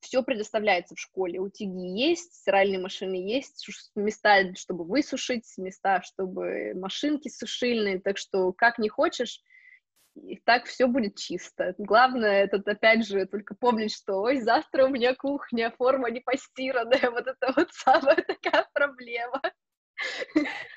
все 0.00 0.22
предоставляется 0.22 0.94
в 0.94 0.98
школе. 1.00 1.40
Утюги 1.40 2.00
есть, 2.00 2.34
стиральные 2.34 2.80
машины 2.80 3.14
есть, 3.14 3.66
места, 3.94 4.54
чтобы 4.54 4.84
высушить, 4.84 5.46
места, 5.58 6.02
чтобы 6.02 6.72
машинки 6.74 7.28
сушильные, 7.28 8.00
так 8.00 8.16
что 8.18 8.52
как 8.52 8.78
не 8.78 8.88
хочешь, 8.88 9.42
и 10.16 10.36
так 10.44 10.64
все 10.64 10.86
будет 10.86 11.16
чисто. 11.16 11.74
Главное, 11.78 12.44
это 12.44 12.56
опять 12.70 13.06
же 13.06 13.26
только 13.26 13.54
помнить, 13.54 13.94
что 13.94 14.22
ой, 14.22 14.40
завтра 14.40 14.86
у 14.86 14.88
меня 14.88 15.14
кухня, 15.14 15.72
форма 15.76 16.10
не 16.10 16.20
постиранная, 16.20 17.10
вот 17.10 17.26
это 17.26 17.52
вот 17.56 17.68
самая 17.72 18.16
такая 18.26 18.68
проблема. 18.72 19.40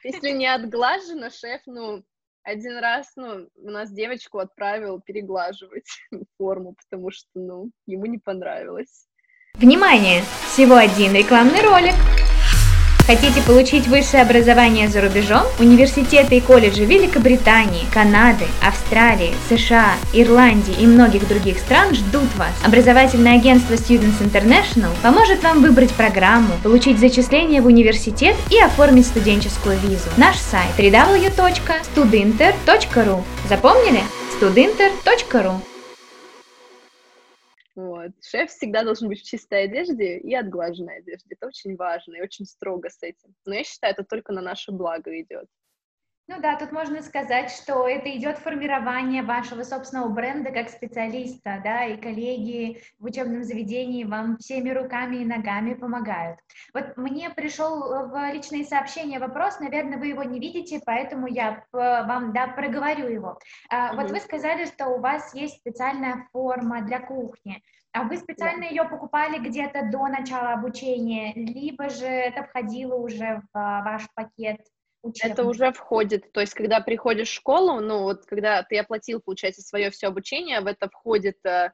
Если 0.03 0.31
не 0.31 0.47
отглажено, 0.47 1.29
шеф, 1.29 1.61
ну, 1.65 2.03
один 2.43 2.77
раз, 2.77 3.11
ну, 3.15 3.47
у 3.55 3.69
нас 3.69 3.91
девочку 3.91 4.39
отправил 4.39 5.01
переглаживать 5.01 5.87
форму, 6.37 6.75
потому 6.75 7.11
что, 7.11 7.27
ну, 7.35 7.71
ему 7.85 8.05
не 8.05 8.19
понравилось. 8.19 9.07
Внимание! 9.55 10.21
Всего 10.47 10.75
один 10.75 11.13
рекламный 11.13 11.61
ролик. 11.61 11.93
Хотите 13.05 13.41
получить 13.41 13.87
высшее 13.87 14.23
образование 14.23 14.87
за 14.87 15.01
рубежом? 15.01 15.43
Университеты 15.59 16.37
и 16.37 16.41
колледжи 16.41 16.85
Великобритании, 16.85 17.85
Канады, 17.93 18.45
Австралии, 18.65 19.33
США, 19.49 19.95
Ирландии 20.13 20.73
и 20.79 20.87
многих 20.87 21.27
других 21.27 21.59
стран 21.59 21.93
ждут 21.93 22.33
вас. 22.37 22.53
Образовательное 22.63 23.35
агентство 23.35 23.73
Students 23.73 24.21
International 24.21 24.91
поможет 25.01 25.43
вам 25.43 25.61
выбрать 25.61 25.91
программу, 25.91 26.53
получить 26.63 26.99
зачисление 26.99 27.61
в 27.61 27.65
университет 27.65 28.37
и 28.49 28.57
оформить 28.57 29.07
студенческую 29.07 29.77
визу. 29.79 30.07
Наш 30.15 30.37
сайт 30.37 30.71
www.studinter.ru 30.77 33.21
Запомнили? 33.49 33.99
studinter.ru 34.39 35.72
вот. 38.03 38.23
Шеф 38.23 38.49
всегда 38.49 38.83
должен 38.83 39.07
быть 39.09 39.21
в 39.21 39.25
чистой 39.25 39.63
одежде 39.63 40.17
и 40.17 40.33
отглаженной 40.33 40.97
одежде. 40.97 41.35
Это 41.35 41.47
очень 41.47 41.75
важно 41.75 42.15
и 42.15 42.21
очень 42.21 42.45
строго 42.45 42.89
с 42.89 43.01
этим. 43.01 43.33
Но 43.45 43.53
я 43.55 43.63
считаю, 43.63 43.93
это 43.93 44.03
только 44.03 44.33
на 44.33 44.41
наше 44.41 44.71
благо 44.71 45.19
идет. 45.19 45.47
Ну 46.29 46.39
да, 46.39 46.55
тут 46.57 46.71
можно 46.71 47.01
сказать, 47.01 47.51
что 47.51 47.85
это 47.85 48.09
идет 48.15 48.37
формирование 48.37 49.23
вашего 49.23 49.63
собственного 49.63 50.07
бренда 50.07 50.51
как 50.51 50.69
специалиста, 50.69 51.59
да, 51.61 51.83
и 51.83 51.99
коллеги 51.99 52.81
в 52.97 53.05
учебном 53.05 53.43
заведении 53.43 54.05
вам 54.05 54.37
всеми 54.37 54.69
руками 54.69 55.17
и 55.17 55.25
ногами 55.25 55.73
помогают. 55.73 56.39
Вот 56.73 56.95
мне 56.95 57.29
пришел 57.29 58.07
в 58.07 58.31
личные 58.31 58.63
сообщения 58.63 59.19
вопрос, 59.19 59.59
наверное, 59.59 59.97
вы 59.97 60.07
его 60.07 60.23
не 60.23 60.39
видите, 60.39 60.79
поэтому 60.85 61.27
я 61.27 61.65
вам, 61.73 62.31
да, 62.31 62.47
проговорю 62.47 63.09
его. 63.09 63.37
Mm-hmm. 63.69 63.95
Вот 63.97 64.11
вы 64.11 64.19
сказали, 64.21 64.63
что 64.63 64.87
у 64.87 65.01
вас 65.01 65.35
есть 65.35 65.57
специальная 65.57 66.29
форма 66.31 66.83
для 66.83 67.01
кухни. 67.01 67.61
А 67.93 68.03
вы 68.03 68.17
специально 68.17 68.63
ее 68.63 68.85
покупали 68.85 69.37
где-то 69.37 69.89
до 69.91 70.07
начала 70.07 70.53
обучения, 70.53 71.31
либо 71.35 71.89
же 71.89 72.05
это 72.05 72.43
входило 72.43 72.95
уже 72.95 73.43
в 73.53 73.57
а, 73.57 73.83
ваш 73.83 74.07
пакет 74.15 74.61
учебный. 75.03 75.31
Это 75.31 75.43
уже 75.45 75.71
входит, 75.71 76.31
то 76.31 76.41
есть, 76.41 76.55
когда 76.55 76.79
приходишь 76.79 77.29
в 77.29 77.33
школу, 77.33 77.79
ну, 77.81 78.01
вот, 78.01 78.25
когда 78.25 78.63
ты 78.63 78.79
оплатил, 78.79 79.21
получается, 79.23 79.61
свое 79.61 79.91
все 79.91 80.07
обучение, 80.07 80.61
в 80.61 80.65
это 80.65 80.89
входит 80.89 81.37
э, 81.45 81.71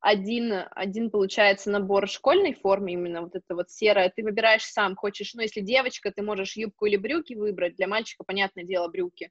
один, 0.00 0.52
один, 0.72 1.10
получается, 1.10 1.70
набор 1.70 2.08
школьной 2.08 2.52
формы, 2.52 2.92
именно 2.92 3.22
вот 3.22 3.34
это 3.34 3.54
вот 3.54 3.70
серое, 3.70 4.12
ты 4.14 4.22
выбираешь 4.22 4.64
сам, 4.64 4.96
хочешь, 4.96 5.32
ну, 5.32 5.40
если 5.40 5.60
девочка, 5.60 6.10
ты 6.10 6.22
можешь 6.22 6.56
юбку 6.56 6.84
или 6.84 6.96
брюки 6.96 7.32
выбрать, 7.34 7.76
для 7.76 7.88
мальчика, 7.88 8.24
понятное 8.24 8.64
дело, 8.64 8.88
брюки, 8.88 9.30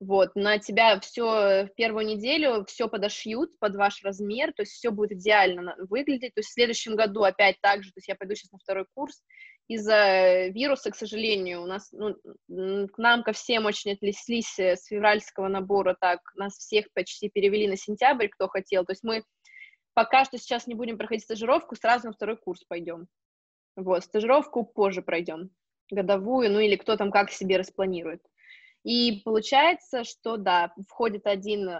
вот, 0.00 0.36
на 0.36 0.58
тебя 0.58 1.00
все 1.00 1.66
в 1.66 1.70
первую 1.76 2.06
неделю 2.06 2.64
все 2.66 2.88
подошьют 2.88 3.58
под 3.58 3.74
ваш 3.74 4.02
размер, 4.04 4.52
то 4.52 4.62
есть 4.62 4.72
все 4.72 4.90
будет 4.90 5.12
идеально 5.12 5.74
выглядеть, 5.88 6.34
то 6.34 6.40
есть 6.40 6.50
в 6.50 6.52
следующем 6.52 6.94
году 6.94 7.22
опять 7.22 7.56
так 7.60 7.82
же, 7.82 7.90
то 7.90 7.98
есть 7.98 8.08
я 8.08 8.14
пойду 8.14 8.34
сейчас 8.34 8.52
на 8.52 8.58
второй 8.58 8.86
курс, 8.94 9.22
из-за 9.66 10.46
вируса, 10.48 10.90
к 10.90 10.96
сожалению, 10.96 11.62
у 11.62 11.66
нас, 11.66 11.90
ну, 11.92 12.16
к 12.88 12.98
нам 12.98 13.22
ко 13.22 13.32
всем 13.32 13.66
очень 13.66 13.92
отнеслись 13.92 14.58
э, 14.58 14.76
с 14.76 14.86
февральского 14.86 15.48
набора, 15.48 15.96
так, 16.00 16.20
нас 16.36 16.56
всех 16.56 16.86
почти 16.94 17.28
перевели 17.28 17.68
на 17.68 17.76
сентябрь, 17.76 18.28
кто 18.28 18.48
хотел, 18.48 18.84
то 18.84 18.92
есть 18.92 19.02
мы 19.02 19.24
пока 19.94 20.24
что 20.24 20.38
сейчас 20.38 20.68
не 20.68 20.74
будем 20.74 20.96
проходить 20.96 21.24
стажировку, 21.24 21.74
сразу 21.74 22.06
на 22.06 22.12
второй 22.12 22.36
курс 22.36 22.62
пойдем, 22.68 23.08
вот, 23.74 24.04
стажировку 24.04 24.64
позже 24.64 25.02
пройдем, 25.02 25.50
годовую, 25.90 26.52
ну, 26.52 26.60
или 26.60 26.76
кто 26.76 26.96
там 26.96 27.10
как 27.10 27.30
себе 27.30 27.56
распланирует. 27.56 28.22
И 28.84 29.20
получается, 29.24 30.04
что, 30.04 30.36
да, 30.36 30.72
входит 30.88 31.26
один 31.26 31.70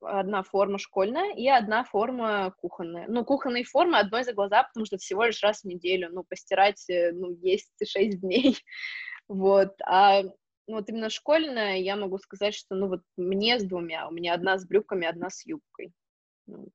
одна 0.00 0.42
форма 0.42 0.78
школьная 0.78 1.34
и 1.34 1.48
одна 1.48 1.84
форма 1.84 2.54
кухонная. 2.58 3.06
Ну, 3.08 3.24
кухонные 3.24 3.64
формы 3.64 3.98
одной 3.98 4.24
за 4.24 4.32
глаза, 4.32 4.64
потому 4.64 4.86
что 4.86 4.98
всего 4.98 5.24
лишь 5.24 5.42
раз 5.42 5.62
в 5.62 5.64
неделю, 5.64 6.10
ну, 6.12 6.24
постирать, 6.24 6.88
э, 6.88 7.12
ну, 7.12 7.36
есть 7.42 7.72
шесть 7.84 8.20
дней, 8.20 8.56
вот, 9.28 9.74
а 9.84 10.22
ну, 10.22 10.76
вот 10.76 10.88
именно 10.88 11.10
школьная, 11.10 11.78
я 11.78 11.96
могу 11.96 12.18
сказать, 12.18 12.54
что, 12.54 12.74
ну, 12.74 12.88
вот 12.88 13.00
мне 13.16 13.58
с 13.58 13.64
двумя, 13.64 14.08
у 14.08 14.12
меня 14.12 14.34
одна 14.34 14.58
с 14.58 14.66
брюками, 14.66 15.06
одна 15.06 15.30
с 15.30 15.44
юбкой. 15.44 15.92
Вот. 16.46 16.70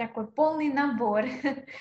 Такой 0.00 0.28
полный 0.28 0.72
набор. 0.72 1.24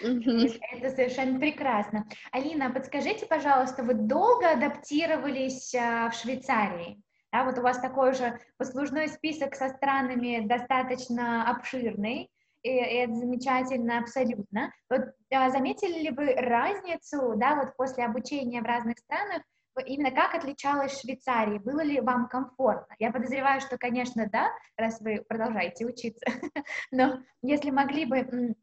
Mm-hmm. 0.04 0.60
Это 0.74 0.90
совершенно 0.94 1.40
прекрасно. 1.40 2.06
Алина, 2.34 2.70
подскажите, 2.70 3.26
пожалуйста, 3.26 3.82
вы 3.82 3.94
долго 3.94 4.52
адаптировались 4.52 5.74
а, 5.74 6.10
в 6.10 6.16
Швейцарии? 6.16 7.02
Да, 7.32 7.46
вот 7.46 7.58
у 7.60 7.62
вас 7.62 7.80
такой 7.80 8.14
же 8.14 8.38
послужной 8.58 9.08
список 9.08 9.56
со 9.56 9.70
странами 9.70 10.46
достаточно 10.46 11.50
обширный, 11.50 12.30
и, 12.62 12.70
и 12.70 12.72
это 12.74 13.14
замечательно 13.14 14.00
абсолютно. 14.00 14.74
Вот 14.90 15.14
а, 15.32 15.50
заметили 15.50 16.00
ли 16.00 16.10
вы 16.10 16.34
разницу, 16.34 17.36
да, 17.38 17.56
вот 17.56 17.78
после 17.78 18.04
обучения 18.04 18.62
в 18.62 18.66
разных 18.66 18.98
странах, 18.98 19.44
именно 19.80 20.12
как 20.12 20.36
отличалась 20.36 21.00
Швейцария? 21.00 21.60
Было 21.60 21.82
ли 21.82 22.00
вам 22.00 22.28
комфортно? 22.28 22.96
Я 23.00 23.12
подозреваю, 23.12 23.62
что, 23.62 23.78
конечно, 23.78 24.30
да, 24.32 24.50
раз 24.78 25.02
вы 25.02 25.24
продолжаете 25.28 25.86
учиться, 25.86 26.26
но 26.92 27.20
если 27.42 27.72
могли 27.72 28.06
бы 28.06 28.56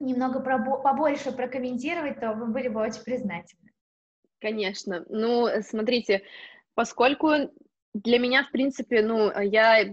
немного 0.00 0.40
побольше 0.40 1.32
прокомментировать, 1.32 2.20
то 2.20 2.32
вы 2.32 2.46
были 2.46 2.68
бы 2.68 2.80
очень 2.80 3.02
признательны. 3.02 3.70
Конечно. 4.40 5.04
Ну, 5.08 5.48
смотрите, 5.62 6.22
поскольку 6.74 7.30
для 7.94 8.18
меня, 8.18 8.44
в 8.44 8.50
принципе, 8.50 9.02
ну, 9.02 9.30
я 9.40 9.84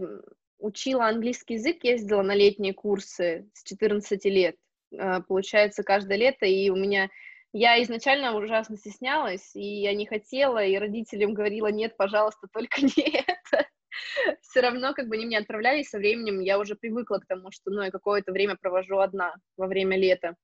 учила 0.58 1.08
английский 1.08 1.56
язык, 1.56 1.84
ездила 1.84 2.22
на 2.22 2.36
летние 2.36 2.74
курсы 2.74 3.48
с 3.54 3.64
14 3.64 4.26
лет, 4.26 4.56
э, 4.92 5.22
получается, 5.28 5.84
каждое 5.84 6.18
лето, 6.18 6.46
и 6.46 6.70
у 6.70 6.76
меня... 6.76 7.10
Я 7.52 7.82
изначально 7.82 8.36
ужасно 8.36 8.78
стеснялась, 8.78 9.56
и 9.56 9.82
я 9.82 9.94
не 9.96 10.06
хотела, 10.06 10.64
и 10.64 10.78
родителям 10.78 11.34
говорила, 11.34 11.68
нет, 11.68 11.98
пожалуйста, 11.98 12.48
только 12.52 12.82
не 12.82 13.24
это. 13.26 13.68
Все 14.42 14.62
равно, 14.62 14.94
как 14.94 15.08
бы, 15.08 15.16
они 15.16 15.26
меня 15.26 15.40
отправляли, 15.40 15.84
со 15.84 15.98
временем 15.98 16.40
я 16.42 16.60
уже 16.60 16.76
привыкла 16.76 17.18
к 17.18 17.26
тому, 17.26 17.52
что, 17.52 17.72
ну, 17.72 17.82
я 17.82 17.92
какое-то 17.92 18.32
время 18.32 18.56
провожу 18.56 19.00
одна 19.00 19.34
во 19.58 19.68
время 19.68 19.98
лета. 19.98 20.36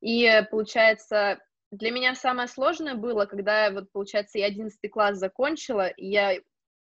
И, 0.00 0.42
получается, 0.50 1.38
для 1.70 1.90
меня 1.90 2.14
самое 2.14 2.48
сложное 2.48 2.94
было, 2.94 3.26
когда, 3.26 3.70
вот, 3.70 3.92
получается, 3.92 4.38
я 4.38 4.46
11 4.46 4.90
класс 4.90 5.18
закончила, 5.18 5.88
и 5.88 6.06
я 6.06 6.38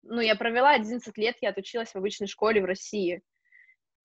ну, 0.04 0.22
я 0.22 0.36
провела 0.36 0.72
11 0.72 1.18
лет, 1.18 1.36
я 1.42 1.50
отучилась 1.50 1.92
в 1.92 1.96
обычной 1.96 2.28
школе 2.28 2.62
в 2.62 2.66
России. 2.66 3.22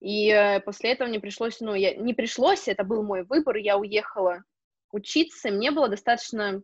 И 0.01 0.29
э, 0.29 0.59
после 0.59 0.91
этого 0.91 1.07
мне 1.07 1.19
пришлось, 1.19 1.59
ну, 1.61 1.73
я, 1.73 1.95
не 1.95 2.13
пришлось, 2.13 2.67
это 2.67 2.83
был 2.83 3.03
мой 3.03 3.23
выбор, 3.23 3.55
я 3.55 3.77
уехала 3.77 4.43
учиться, 4.95 5.51
мне 5.51 5.71
было 5.71 5.89
достаточно 5.89 6.63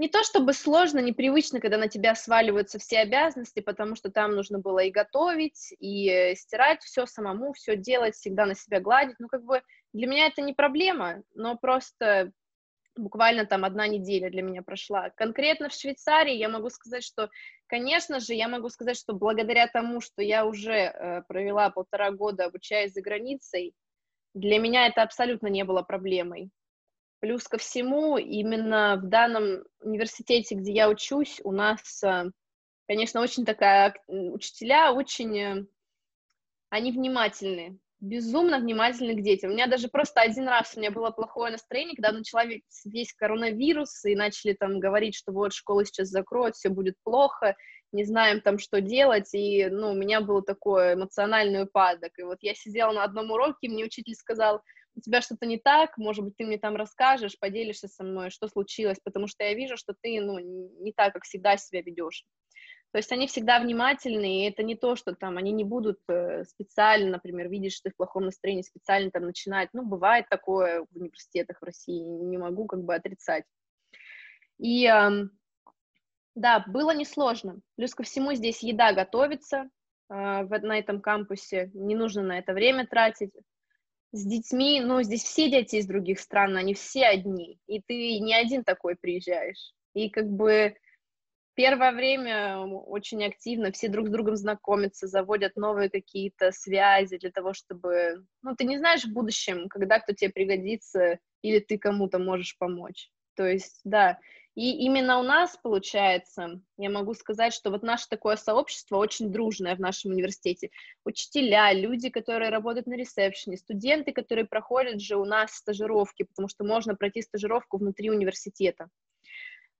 не 0.00 0.08
то 0.08 0.24
чтобы 0.24 0.54
сложно, 0.54 1.00
непривычно, 1.00 1.60
когда 1.60 1.76
на 1.76 1.86
тебя 1.86 2.14
сваливаются 2.14 2.78
все 2.78 3.00
обязанности, 3.00 3.60
потому 3.60 3.96
что 3.96 4.10
там 4.10 4.34
нужно 4.34 4.58
было 4.58 4.78
и 4.78 4.90
готовить, 4.90 5.74
и 5.78 6.08
э, 6.08 6.34
стирать 6.36 6.82
все 6.82 7.04
самому, 7.04 7.52
все 7.52 7.76
делать, 7.76 8.14
всегда 8.14 8.46
на 8.46 8.54
себя 8.54 8.80
гладить. 8.80 9.16
Ну, 9.18 9.28
как 9.28 9.44
бы 9.44 9.62
для 9.92 10.06
меня 10.06 10.28
это 10.28 10.40
не 10.40 10.54
проблема, 10.54 11.22
но 11.34 11.54
просто 11.58 12.32
буквально 12.96 13.44
там 13.44 13.62
одна 13.62 13.86
неделя 13.88 14.30
для 14.30 14.40
меня 14.40 14.62
прошла. 14.62 15.10
Конкретно 15.10 15.68
в 15.68 15.74
Швейцарии 15.74 16.34
я 16.34 16.48
могу 16.48 16.70
сказать, 16.70 17.04
что, 17.04 17.28
конечно 17.66 18.20
же, 18.20 18.32
я 18.32 18.48
могу 18.48 18.70
сказать, 18.70 18.96
что 18.96 19.12
благодаря 19.12 19.66
тому, 19.66 20.00
что 20.00 20.22
я 20.22 20.46
уже 20.46 20.72
э, 20.72 21.22
провела 21.28 21.68
полтора 21.68 22.10
года, 22.10 22.46
обучаясь 22.46 22.94
за 22.94 23.02
границей, 23.02 23.74
для 24.34 24.58
меня 24.58 24.86
это 24.86 25.02
абсолютно 25.02 25.48
не 25.48 25.64
было 25.64 25.82
проблемой. 25.82 26.50
Плюс 27.20 27.46
ко 27.48 27.58
всему, 27.58 28.16
именно 28.16 28.96
в 28.96 29.08
данном 29.08 29.64
университете, 29.80 30.54
где 30.54 30.72
я 30.72 30.88
учусь, 30.88 31.40
у 31.44 31.52
нас, 31.52 32.02
э, 32.02 32.30
конечно, 32.88 33.20
очень 33.20 33.44
такая, 33.44 33.94
учителя 34.08 34.92
очень, 34.92 35.38
э, 35.38 35.66
они 36.70 36.92
внимательны 36.92 37.78
безумно 38.00 38.58
внимательны 38.58 39.14
к 39.14 39.22
детям. 39.22 39.50
У 39.50 39.54
меня 39.54 39.66
даже 39.66 39.88
просто 39.88 40.20
один 40.20 40.48
раз 40.48 40.72
у 40.74 40.80
меня 40.80 40.90
было 40.90 41.10
плохое 41.10 41.52
настроение, 41.52 41.94
когда 41.94 42.12
начала 42.12 42.44
весь 42.84 43.12
коронавирус, 43.14 44.04
и 44.04 44.16
начали 44.16 44.54
там 44.54 44.80
говорить, 44.80 45.14
что 45.14 45.32
вот 45.32 45.52
школу 45.52 45.84
сейчас 45.84 46.08
закроют, 46.08 46.56
все 46.56 46.70
будет 46.70 46.96
плохо, 47.04 47.56
не 47.92 48.04
знаем 48.04 48.40
там, 48.40 48.58
что 48.58 48.80
делать, 48.80 49.34
и, 49.34 49.68
ну, 49.68 49.92
у 49.92 49.94
меня 49.94 50.20
был 50.20 50.42
такой 50.42 50.94
эмоциональный 50.94 51.64
упадок, 51.64 52.18
и 52.18 52.22
вот 52.22 52.38
я 52.42 52.54
сидела 52.54 52.92
на 52.92 53.04
одном 53.04 53.30
уроке, 53.30 53.68
мне 53.68 53.84
учитель 53.84 54.14
сказал, 54.14 54.62
у 54.96 55.00
тебя 55.00 55.20
что-то 55.20 55.46
не 55.46 55.58
так, 55.58 55.96
может 55.98 56.24
быть, 56.24 56.36
ты 56.36 56.44
мне 56.44 56.58
там 56.58 56.76
расскажешь, 56.76 57.38
поделишься 57.38 57.88
со 57.88 58.02
мной, 58.04 58.30
что 58.30 58.48
случилось, 58.48 58.98
потому 59.02 59.26
что 59.26 59.44
я 59.44 59.54
вижу, 59.54 59.76
что 59.76 59.94
ты, 60.00 60.20
ну, 60.20 60.38
не 60.38 60.92
так, 60.92 61.12
как 61.12 61.24
всегда 61.24 61.56
себя 61.56 61.82
ведешь. 61.82 62.24
То 62.92 62.98
есть 62.98 63.12
они 63.12 63.28
всегда 63.28 63.60
внимательны, 63.60 64.40
и 64.40 64.50
это 64.50 64.64
не 64.64 64.74
то, 64.74 64.96
что 64.96 65.14
там 65.14 65.36
они 65.36 65.52
не 65.52 65.62
будут 65.62 66.00
э, 66.08 66.42
специально, 66.44 67.10
например, 67.12 67.48
видишь, 67.48 67.74
что 67.74 67.88
ты 67.88 67.94
в 67.94 67.96
плохом 67.96 68.24
настроении, 68.24 68.62
специально 68.62 69.12
там 69.12 69.26
начинать. 69.26 69.68
Ну, 69.72 69.86
бывает 69.86 70.26
такое 70.28 70.84
в 70.90 70.96
университетах 70.96 71.60
в 71.60 71.64
России, 71.64 72.02
не 72.02 72.36
могу 72.36 72.66
как 72.66 72.82
бы 72.82 72.92
отрицать. 72.94 73.44
И 74.58 74.90
да, 76.40 76.64
было 76.66 76.94
несложно. 76.94 77.60
Плюс 77.76 77.94
ко 77.94 78.02
всему 78.02 78.32
здесь 78.34 78.62
еда 78.62 78.92
готовится 78.92 79.68
э, 80.08 80.14
на 80.14 80.78
этом 80.78 81.00
кампусе, 81.00 81.70
не 81.74 81.94
нужно 81.94 82.22
на 82.22 82.38
это 82.38 82.52
время 82.52 82.86
тратить. 82.86 83.32
С 84.12 84.24
детьми, 84.26 84.80
ну, 84.80 85.02
здесь 85.02 85.22
все 85.22 85.50
дети 85.50 85.76
из 85.76 85.86
других 85.86 86.18
стран, 86.18 86.56
они 86.56 86.74
все 86.74 87.06
одни, 87.06 87.60
и 87.68 87.80
ты 87.80 88.18
не 88.18 88.34
один 88.34 88.64
такой 88.64 88.96
приезжаешь. 88.96 89.72
И 89.94 90.10
как 90.10 90.28
бы 90.28 90.74
первое 91.54 91.92
время 91.92 92.58
очень 92.58 93.24
активно, 93.24 93.70
все 93.70 93.88
друг 93.88 94.08
с 94.08 94.10
другом 94.10 94.34
знакомятся, 94.34 95.06
заводят 95.06 95.56
новые 95.56 95.90
какие-то 95.90 96.52
связи 96.52 97.18
для 97.18 97.30
того, 97.30 97.52
чтобы... 97.52 98.24
Ну, 98.42 98.56
ты 98.56 98.64
не 98.64 98.78
знаешь 98.78 99.04
в 99.04 99.12
будущем, 99.12 99.68
когда 99.68 100.00
кто 100.00 100.12
тебе 100.12 100.30
пригодится, 100.30 101.18
или 101.42 101.60
ты 101.60 101.78
кому-то 101.78 102.18
можешь 102.18 102.56
помочь. 102.58 103.10
То 103.34 103.46
есть, 103.46 103.80
да. 103.84 104.18
И 104.56 104.84
именно 104.84 105.18
у 105.18 105.22
нас, 105.22 105.56
получается, 105.56 106.60
я 106.76 106.90
могу 106.90 107.14
сказать, 107.14 107.54
что 107.54 107.70
вот 107.70 107.82
наше 107.82 108.08
такое 108.08 108.36
сообщество 108.36 108.96
очень 108.96 109.30
дружное 109.30 109.76
в 109.76 109.80
нашем 109.80 110.10
университете. 110.10 110.70
Учителя, 111.04 111.72
люди, 111.72 112.10
которые 112.10 112.50
работают 112.50 112.86
на 112.86 112.94
ресепшене, 112.94 113.56
студенты, 113.56 114.12
которые 114.12 114.46
проходят 114.46 115.00
же 115.00 115.16
у 115.16 115.24
нас 115.24 115.52
стажировки, 115.52 116.24
потому 116.24 116.48
что 116.48 116.64
можно 116.64 116.96
пройти 116.96 117.22
стажировку 117.22 117.78
внутри 117.78 118.10
университета. 118.10 118.88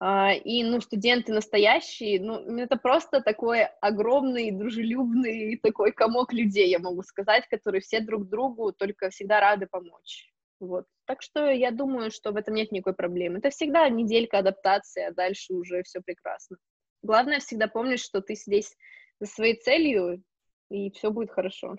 А, 0.03 0.33
и, 0.33 0.63
ну, 0.63 0.81
студенты 0.81 1.33
настоящие, 1.33 2.21
ну, 2.21 2.57
это 2.57 2.77
просто 2.77 3.21
такой 3.21 3.65
огромный, 3.83 4.51
дружелюбный 4.51 5.59
такой 5.63 5.93
комок 5.93 6.33
людей, 6.33 6.71
я 6.71 6.79
могу 6.79 7.03
сказать, 7.03 7.47
которые 7.49 7.83
все 7.83 8.01
друг 8.01 8.29
другу 8.29 8.73
только 8.73 9.11
всегда 9.11 9.41
рады 9.41 9.67
помочь. 9.67 10.33
Вот. 10.61 10.85
Так 11.07 11.23
что 11.23 11.51
я 11.51 11.71
думаю, 11.71 12.11
что 12.11 12.33
в 12.33 12.37
этом 12.37 12.55
нет 12.55 12.71
никакой 12.71 12.95
проблемы. 12.95 13.39
Это 13.39 13.51
всегда 13.51 13.89
неделька 13.89 14.39
адаптации, 14.39 15.05
а 15.05 15.13
дальше 15.13 15.55
уже 15.55 15.83
все 15.83 16.01
прекрасно. 16.01 16.59
Главное 17.03 17.41
всегда 17.41 17.67
помнить, 17.67 18.01
что 18.01 18.21
ты 18.21 18.35
здесь 18.35 18.77
за 19.19 19.27
своей 19.27 19.59
целью, 19.59 20.23
и 20.71 20.91
все 20.91 21.11
будет 21.11 21.31
хорошо. 21.31 21.77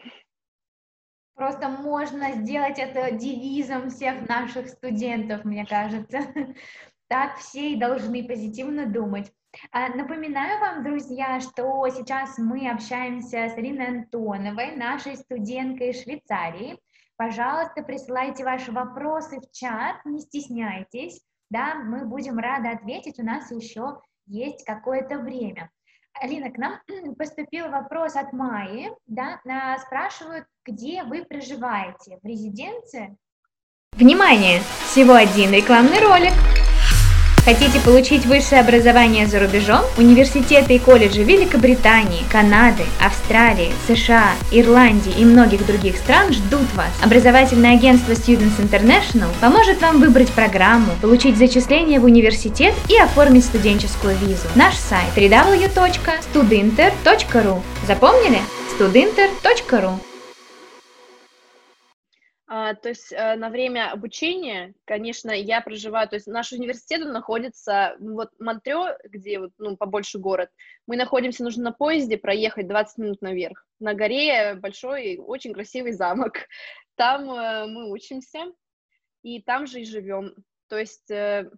Просто 1.36 1.70
можно 1.70 2.34
сделать 2.34 2.78
это 2.78 3.12
девизом 3.12 3.90
всех 3.90 4.28
наших 4.28 4.68
студентов, 4.68 5.46
мне 5.46 5.66
кажется. 5.66 6.20
Так 7.08 7.40
все 7.40 7.72
и 7.72 7.76
должны 7.76 8.26
позитивно 8.26 8.86
думать. 8.86 9.34
А, 9.74 9.90
напоминаю 9.90 10.62
вам, 10.62 10.82
друзья, 10.82 11.42
что 11.42 11.86
сейчас 11.90 12.38
мы 12.38 12.72
общаемся 12.72 13.50
с 13.50 13.58
Ариной 13.58 13.88
Антоновой, 13.88 14.78
нашей 14.78 15.18
студенткой 15.18 15.92
Швейцарии. 15.92 16.80
Пожалуйста, 17.22 17.84
присылайте 17.84 18.44
ваши 18.44 18.72
вопросы 18.72 19.40
в 19.42 19.52
чат, 19.52 20.04
не 20.06 20.22
стесняйтесь, 20.22 21.22
да, 21.52 21.76
мы 21.76 22.06
будем 22.06 22.40
рады 22.40 22.70
ответить, 22.70 23.20
у 23.20 23.24
нас 23.24 23.52
еще 23.52 24.00
есть 24.26 24.66
какое-то 24.66 25.20
время. 25.20 25.70
Алина, 26.20 26.50
к 26.50 26.58
нам 26.58 26.80
поступил 27.20 27.70
вопрос 27.70 28.16
от 28.16 28.34
Майи, 28.34 28.90
да, 29.06 29.40
спрашивают, 29.86 30.48
где 30.66 31.04
вы 31.04 31.24
проживаете, 31.24 32.18
в 32.24 32.26
резиденции? 32.26 33.16
Внимание! 33.92 34.60
Всего 34.88 35.14
один 35.14 35.52
рекламный 35.52 36.00
ролик. 36.00 36.61
Хотите 37.44 37.80
получить 37.80 38.28
высшее 38.28 38.62
образование 38.62 39.26
за 39.26 39.40
рубежом? 39.40 39.82
Университеты 39.98 40.76
и 40.76 40.80
колледжи 40.80 41.24
Великобритании, 41.24 42.24
Канады, 42.32 42.84
Австралии, 43.04 43.72
США, 43.88 44.34
Ирландии 44.52 45.12
и 45.18 45.26
многих 45.26 45.66
других 45.66 45.98
стран 45.98 46.32
ждут 46.32 46.72
вас. 46.76 46.92
Образовательное 47.04 47.74
агентство 47.74 48.12
Students 48.12 48.60
International 48.60 49.30
поможет 49.42 49.82
вам 49.82 50.00
выбрать 50.00 50.30
программу, 50.30 50.92
получить 51.02 51.38
зачисление 51.38 52.00
в 52.00 52.06
университет 52.06 52.76
и 52.88 52.96
оформить 52.98 53.46
студенческую 53.46 54.16
визу. 54.18 54.46
Наш 54.56 54.76
сайт 54.76 55.10
www.studinter.ru 55.16 57.62
Запомнили? 57.88 58.40
studinter.ru 58.78 60.11
а, 62.54 62.76
то 62.76 62.90
есть 62.90 63.14
а, 63.14 63.38
на 63.38 63.50
время 63.50 63.92
обучения, 63.94 64.74
конечно, 64.84 65.32
я 65.32 65.62
проживаю, 65.62 66.10
то 66.10 66.16
есть 66.16 66.28
наш 66.28 66.52
университет 66.52 67.00
находится, 67.00 67.96
вот 68.02 68.32
Монтрео, 68.40 68.98
где 69.06 69.40
вот, 69.40 69.54
ну, 69.58 69.78
побольше 69.78 70.20
город, 70.20 70.50
мы 70.86 70.98
находимся, 70.98 71.46
нужно 71.46 71.64
на 71.64 71.72
поезде 71.72 72.18
проехать 72.18 72.68
20 72.68 72.98
минут 72.98 73.22
наверх. 73.22 73.66
На 73.80 73.94
горе 73.94 74.56
большой, 74.56 75.16
очень 75.16 75.54
красивый 75.54 75.94
замок. 75.94 76.40
Там 76.96 77.32
э, 77.32 77.68
мы 77.68 77.90
учимся, 77.90 78.52
и 79.24 79.42
там 79.42 79.66
же 79.66 79.80
и 79.80 79.86
живем. 79.86 80.36
То 80.68 80.78
есть 80.78 81.10
э, 81.10 81.50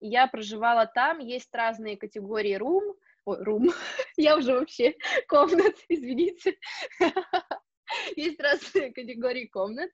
я 0.00 0.26
проживала 0.26 0.86
там, 0.86 1.20
есть 1.20 1.54
разные 1.54 1.96
категории 1.96 2.54
рум, 2.54 2.96
ой, 3.26 3.44
рум, 3.44 3.70
я 4.16 4.36
уже 4.36 4.54
вообще 4.54 4.96
комнат, 5.28 5.76
извините. 5.88 6.58
Есть 8.16 8.40
разные 8.40 8.92
категории 8.92 9.46
комнат, 9.46 9.90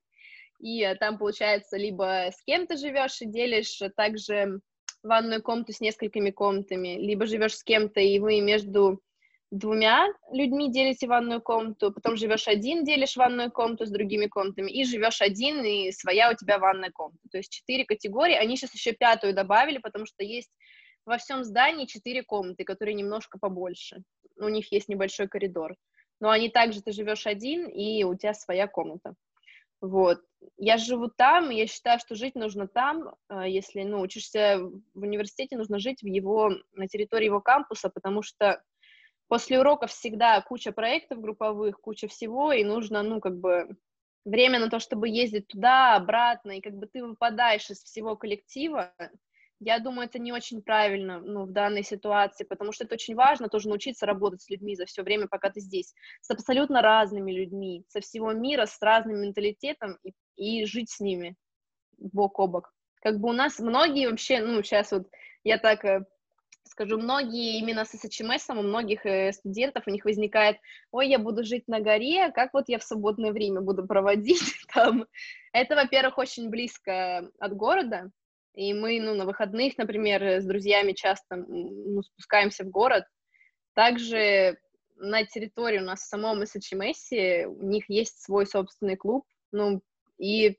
и 0.59 0.83
э, 0.83 0.95
там, 0.97 1.19
получается, 1.19 1.77
либо 1.77 2.31
с 2.31 2.43
кем 2.45 2.67
то 2.67 2.77
живешь 2.77 3.21
и 3.21 3.27
делишь 3.27 3.81
также 3.97 4.61
ванную 5.03 5.43
комнату 5.43 5.73
с 5.73 5.81
несколькими 5.81 6.31
комнатами, 6.31 6.97
либо 6.97 7.27
живешь 7.27 7.57
с 7.57 7.63
кем-то, 7.63 8.01
и 8.01 8.19
вы 8.19 8.41
между 8.41 9.01
двумя 9.51 10.07
людьми 10.31 10.71
делите 10.71 11.07
ванную 11.07 11.41
комнату, 11.41 11.93
потом 11.93 12.17
живешь 12.17 12.49
один, 12.49 12.85
делишь 12.85 13.17
ванную 13.17 13.51
комнату 13.51 13.87
с 13.87 13.91
другими 13.91 14.27
комнатами, 14.27 14.71
и 14.71 14.85
живешь 14.85 15.23
один, 15.23 15.65
и 15.65 15.91
своя 15.93 16.31
у 16.31 16.35
тебя 16.35 16.59
ванная 16.59 16.91
комната. 16.91 17.23
То 17.31 17.39
есть 17.39 17.51
четыре 17.51 17.85
категории, 17.85 18.35
они 18.35 18.57
сейчас 18.57 18.75
еще 18.75 18.93
пятую 18.93 19.35
добавили, 19.35 19.79
потому 19.79 20.05
что 20.07 20.23
есть 20.25 20.51
во 21.07 21.17
всем 21.17 21.45
здании 21.45 21.87
четыре 21.87 22.23
комнаты, 22.23 22.65
которые 22.65 22.95
немножко 22.95 23.39
побольше. 23.39 24.03
У 24.37 24.49
них 24.49 24.71
есть 24.73 24.89
небольшой 24.89 25.29
коридор. 25.29 25.75
но 26.21 26.31
они 26.31 26.49
также, 26.51 26.83
ты 26.83 26.93
живешь 26.93 27.27
один, 27.27 27.67
и 27.69 28.03
у 28.05 28.15
тебя 28.17 28.35
своя 28.35 28.67
комната. 28.67 29.15
Вот. 29.81 30.21
Я 30.57 30.77
живу 30.77 31.09
там, 31.09 31.51
я 31.51 31.67
считаю, 31.67 31.99
что 32.01 32.15
жить 32.15 32.35
нужно 32.35 32.67
там, 32.67 33.15
э, 33.29 33.45
если, 33.49 33.83
ну, 33.83 34.01
учишься 34.01 34.59
в 34.95 35.01
университете, 35.03 35.57
нужно 35.57 35.79
жить 35.79 36.03
в 36.03 36.07
его, 36.07 36.51
на 36.73 36.89
территории 36.89 37.27
его 37.27 37.41
кампуса, 37.41 37.89
потому 37.89 38.23
что 38.23 38.63
после 39.29 39.61
уроков 39.61 39.91
всегда 39.91 40.41
куча 40.43 40.73
проектов 40.73 41.21
групповых, 41.21 41.81
куча 41.81 42.09
всего, 42.09 42.53
и 42.53 42.65
нужно, 42.65 43.03
ну, 43.03 43.21
как 43.21 43.39
бы, 43.39 43.77
время 44.25 44.59
на 44.59 44.69
то, 44.69 44.81
чтобы 44.81 45.09
ездить 45.09 45.49
туда, 45.49 45.97
обратно, 45.97 46.53
и 46.53 46.61
как 46.61 46.75
бы 46.75 46.87
ты 46.87 47.05
выпадаешь 47.05 47.71
из 47.71 47.83
всего 47.83 48.17
коллектива, 48.17 48.93
я 49.61 49.79
думаю, 49.81 50.09
это 50.09 50.19
не 50.19 50.33
очень 50.33 50.63
правильно 50.63 51.21
ну, 51.21 51.45
в 51.45 51.53
данной 51.53 51.83
ситуации, 51.83 52.45
потому 52.45 52.73
что 52.73 52.85
это 52.85 52.95
очень 52.95 53.15
важно 53.15 53.49
тоже 53.49 53.69
научиться 53.69 54.07
работать 54.07 54.43
с 54.43 54.51
людьми 54.51 54.77
за 54.77 54.87
все 54.87 55.03
время, 55.03 55.27
пока 55.27 55.51
ты 55.51 55.61
здесь, 55.61 55.95
с 56.21 56.31
абсолютно 56.31 56.81
разными 56.81 57.33
людьми, 57.33 57.85
со 57.89 58.01
всего 58.01 58.33
мира, 58.33 58.67
с 58.67 58.81
разным 58.81 59.21
менталитетом 59.21 59.99
и, 60.05 60.13
и 60.37 60.65
жить 60.65 60.91
с 60.91 61.01
ними 61.01 61.35
бок 61.99 62.39
о 62.39 62.47
бок. 62.47 62.73
Как 63.01 63.19
бы 63.19 63.31
у 63.31 63.33
нас 63.33 63.59
многие 63.59 64.09
вообще, 64.09 64.41
ну, 64.41 64.63
сейчас 64.63 64.93
вот 64.93 65.09
я 65.45 65.59
так 65.59 65.85
э, 65.85 66.05
скажу, 66.65 66.99
многие 66.99 67.59
именно 67.59 67.85
с 67.85 67.91
СЧМС, 67.91 68.51
у 68.51 68.63
многих 68.63 69.05
э, 69.07 69.33
студентов 69.33 69.85
у 69.87 69.91
них 69.91 70.05
возникает, 70.05 70.59
ой, 70.91 71.09
я 71.09 71.19
буду 71.19 71.45
жить 71.45 71.67
на 71.67 71.81
горе, 71.81 72.31
как 72.33 72.55
вот 72.55 72.69
я 72.69 72.79
в 72.79 72.85
свободное 72.85 73.33
время 73.33 73.61
буду 73.61 73.87
проводить 73.87 74.43
там. 74.75 75.07
Это, 75.53 75.75
во-первых, 75.75 76.19
очень 76.19 76.51
близко 76.51 77.29
от 77.39 77.57
города, 77.57 78.11
и 78.59 78.75
мы, 78.75 79.01
ну, 79.01 79.15
на 79.15 79.25
выходных, 79.25 79.79
например, 79.79 80.41
с 80.41 80.45
друзьями 80.45 80.93
часто 80.93 81.37
ну, 81.37 82.03
спускаемся 82.03 82.65
в 82.65 82.71
город. 82.71 83.05
Также 83.73 84.59
на 84.97 85.25
территории 85.25 85.79
у 85.79 85.85
нас 85.85 86.01
в 86.01 86.09
самом 86.09 86.45
СЧМСе 86.45 87.47
у 87.47 87.63
них 87.63 87.85
есть 87.89 88.21
свой 88.21 88.47
собственный 88.47 88.97
клуб, 88.97 89.25
ну, 89.53 89.81
и 90.19 90.59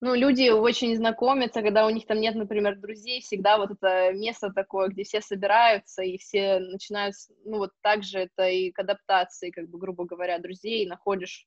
ну, 0.00 0.14
люди 0.14 0.48
очень 0.48 0.96
знакомятся, 0.96 1.60
когда 1.60 1.86
у 1.86 1.90
них 1.90 2.06
там 2.06 2.20
нет, 2.20 2.36
например, 2.36 2.80
друзей, 2.80 3.20
всегда 3.20 3.58
вот 3.58 3.72
это 3.72 4.14
место 4.14 4.50
такое, 4.50 4.88
где 4.88 5.04
все 5.04 5.20
собираются, 5.20 6.02
и 6.02 6.16
все 6.16 6.58
начинают, 6.58 7.16
ну, 7.44 7.58
вот 7.58 7.72
так 7.82 8.02
же 8.02 8.20
это 8.20 8.48
и 8.48 8.70
к 8.70 8.78
адаптации, 8.78 9.50
как 9.50 9.68
бы, 9.68 9.78
грубо 9.78 10.06
говоря, 10.06 10.38
друзей 10.38 10.86
находишь 10.86 11.46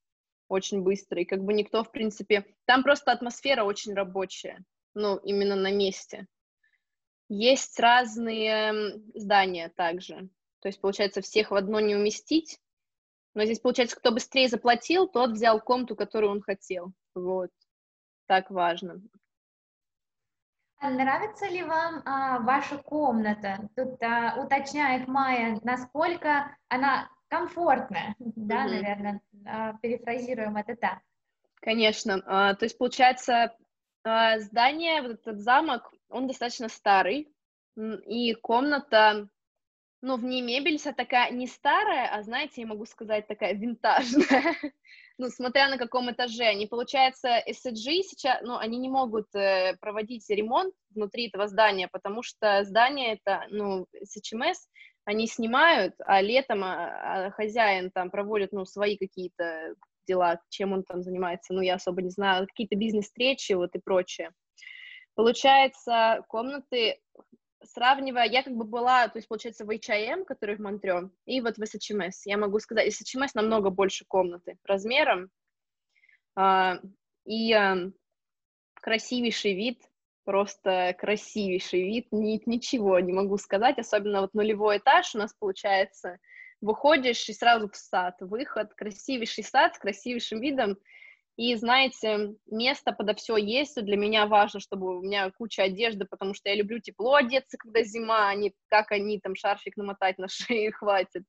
очень 0.49 0.83
быстро, 0.83 1.19
и 1.19 1.25
как 1.25 1.43
бы 1.43 1.53
никто, 1.53 1.83
в 1.83 1.91
принципе, 1.91 2.45
там 2.65 2.83
просто 2.83 3.11
атмосфера 3.11 3.63
очень 3.63 3.95
рабочая, 3.95 4.63
ну, 4.97 5.17
именно 5.17 5.55
на 5.55 5.71
месте. 5.71 6.27
Есть 7.29 7.79
разные 7.79 8.99
здания 9.13 9.69
также, 9.69 10.29
то 10.59 10.69
есть, 10.69 10.81
получается, 10.81 11.21
всех 11.21 11.51
в 11.51 11.55
одно 11.55 11.79
не 11.79 11.95
уместить, 11.95 12.59
но 13.33 13.45
здесь, 13.45 13.59
получается, 13.59 13.97
кто 13.97 14.11
быстрее 14.11 14.49
заплатил, 14.49 15.07
тот 15.07 15.31
взял 15.31 15.61
комнату, 15.61 15.95
которую 15.95 16.31
он 16.31 16.41
хотел, 16.41 16.93
вот 17.13 17.51
так 18.25 18.49
важно. 18.49 19.01
А 20.79 20.89
нравится 20.89 21.47
ли 21.47 21.63
вам 21.63 22.01
а, 22.05 22.39
ваша 22.39 22.77
комната? 22.77 23.69
Тут 23.75 24.01
а, 24.01 24.35
уточняет 24.43 25.07
Майя, 25.07 25.59
насколько 25.63 26.55
она 26.69 27.09
комфортная, 27.29 28.15
mm-hmm. 28.19 28.33
да, 28.35 28.63
наверное, 28.65 29.21
а, 29.45 29.73
перефразируем 29.81 30.55
это 30.55 30.75
так. 30.75 30.99
Конечно, 31.61 32.21
а, 32.25 32.53
то 32.55 32.65
есть 32.65 32.77
получается 32.77 33.55
здание, 34.39 35.01
вот 35.01 35.11
этот 35.11 35.39
замок, 35.39 35.93
он 36.09 36.27
достаточно 36.27 36.69
старый, 36.69 37.29
и 37.75 38.33
комната, 38.33 39.29
ну, 40.01 40.17
в 40.17 40.23
ней 40.23 40.41
мебель 40.41 40.77
вся 40.77 40.93
такая 40.93 41.31
не 41.31 41.47
старая, 41.47 42.09
а, 42.13 42.23
знаете, 42.23 42.61
я 42.61 42.67
могу 42.67 42.85
сказать, 42.85 43.27
такая 43.27 43.53
винтажная. 43.53 44.55
ну, 45.17 45.29
смотря 45.29 45.69
на 45.69 45.77
каком 45.77 46.11
этаже. 46.11 46.43
Они, 46.43 46.67
получается, 46.67 47.41
SCG 47.47 48.03
сейчас, 48.03 48.39
ну, 48.43 48.57
они 48.57 48.77
не 48.77 48.89
могут 48.89 49.33
э, 49.35 49.75
проводить 49.79 50.29
ремонт 50.29 50.73
внутри 50.91 51.27
этого 51.27 51.47
здания, 51.47 51.87
потому 51.87 52.23
что 52.23 52.63
здание 52.63 53.13
это, 53.13 53.45
ну, 53.49 53.87
SHMS, 53.95 54.57
они 55.05 55.27
снимают, 55.27 55.95
а 55.99 56.21
летом 56.21 56.63
а, 56.63 57.27
а 57.27 57.31
хозяин 57.31 57.91
там 57.91 58.11
проводит, 58.11 58.51
ну, 58.51 58.65
свои 58.65 58.97
какие-то 58.97 59.75
дела, 60.07 60.39
чем 60.49 60.73
он 60.73 60.83
там 60.83 61.03
занимается, 61.03 61.53
ну, 61.53 61.61
я 61.61 61.75
особо 61.75 62.01
не 62.01 62.09
знаю, 62.09 62.47
какие-то 62.47 62.75
бизнес-встречи, 62.75 63.53
вот 63.53 63.75
и 63.75 63.79
прочее. 63.79 64.31
Получается, 65.15 66.23
комнаты 66.27 66.99
сравнивая, 67.63 68.25
я 68.25 68.43
как 68.43 68.55
бы 68.55 68.65
была, 68.65 69.07
то 69.07 69.17
есть, 69.17 69.27
получается, 69.27 69.65
в 69.65 69.69
HIM, 69.69 70.25
который 70.25 70.55
в 70.55 70.59
Монтрео, 70.59 71.09
и 71.25 71.41
вот 71.41 71.57
в 71.57 71.61
SHMS. 71.61 72.11
Я 72.25 72.37
могу 72.37 72.59
сказать, 72.59 72.87
SHMS 72.87 73.31
намного 73.33 73.69
больше 73.69 74.05
комнаты 74.07 74.57
размером, 74.63 75.29
а, 76.35 76.79
и 77.25 77.51
а, 77.53 77.91
красивейший 78.75 79.53
вид, 79.55 79.81
просто 80.23 80.95
красивейший 80.99 81.83
вид, 81.83 82.07
ни, 82.11 82.41
ничего 82.45 82.99
не 82.99 83.13
могу 83.13 83.37
сказать, 83.37 83.79
особенно 83.79 84.21
вот 84.21 84.33
нулевой 84.33 84.77
этаж 84.77 85.15
у 85.15 85.17
нас 85.17 85.33
получается, 85.33 86.19
выходишь 86.61 87.27
и 87.29 87.33
сразу 87.33 87.69
в 87.69 87.75
сад, 87.75 88.15
выход, 88.19 88.73
красивейший 88.73 89.43
сад 89.43 89.75
с 89.75 89.79
красивейшим 89.79 90.39
видом, 90.39 90.77
и, 91.37 91.55
знаете, 91.55 92.33
место 92.47 92.91
подо 92.91 93.13
все 93.13 93.37
есть. 93.37 93.79
Для 93.79 93.95
меня 93.95 94.25
важно, 94.25 94.59
чтобы 94.59 94.97
у 94.97 95.01
меня 95.03 95.29
куча 95.29 95.63
одежды, 95.63 96.05
потому 96.09 96.33
что 96.33 96.49
я 96.49 96.55
люблю 96.55 96.79
тепло 96.79 97.13
одеться, 97.13 97.57
когда 97.57 97.83
зима, 97.83 98.29
а 98.29 98.35
не 98.35 98.53
как 98.69 98.91
они 98.91 99.19
там 99.19 99.35
шарфик 99.35 99.77
намотать 99.77 100.17
на 100.17 100.27
шею 100.29 100.73
хватит. 100.73 101.23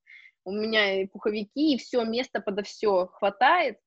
У 0.44 0.50
меня 0.50 1.02
и 1.02 1.06
пуховики, 1.06 1.74
и 1.74 1.78
все, 1.78 2.04
место 2.04 2.40
подо 2.40 2.62
все 2.62 3.06
хватает. 3.06 3.78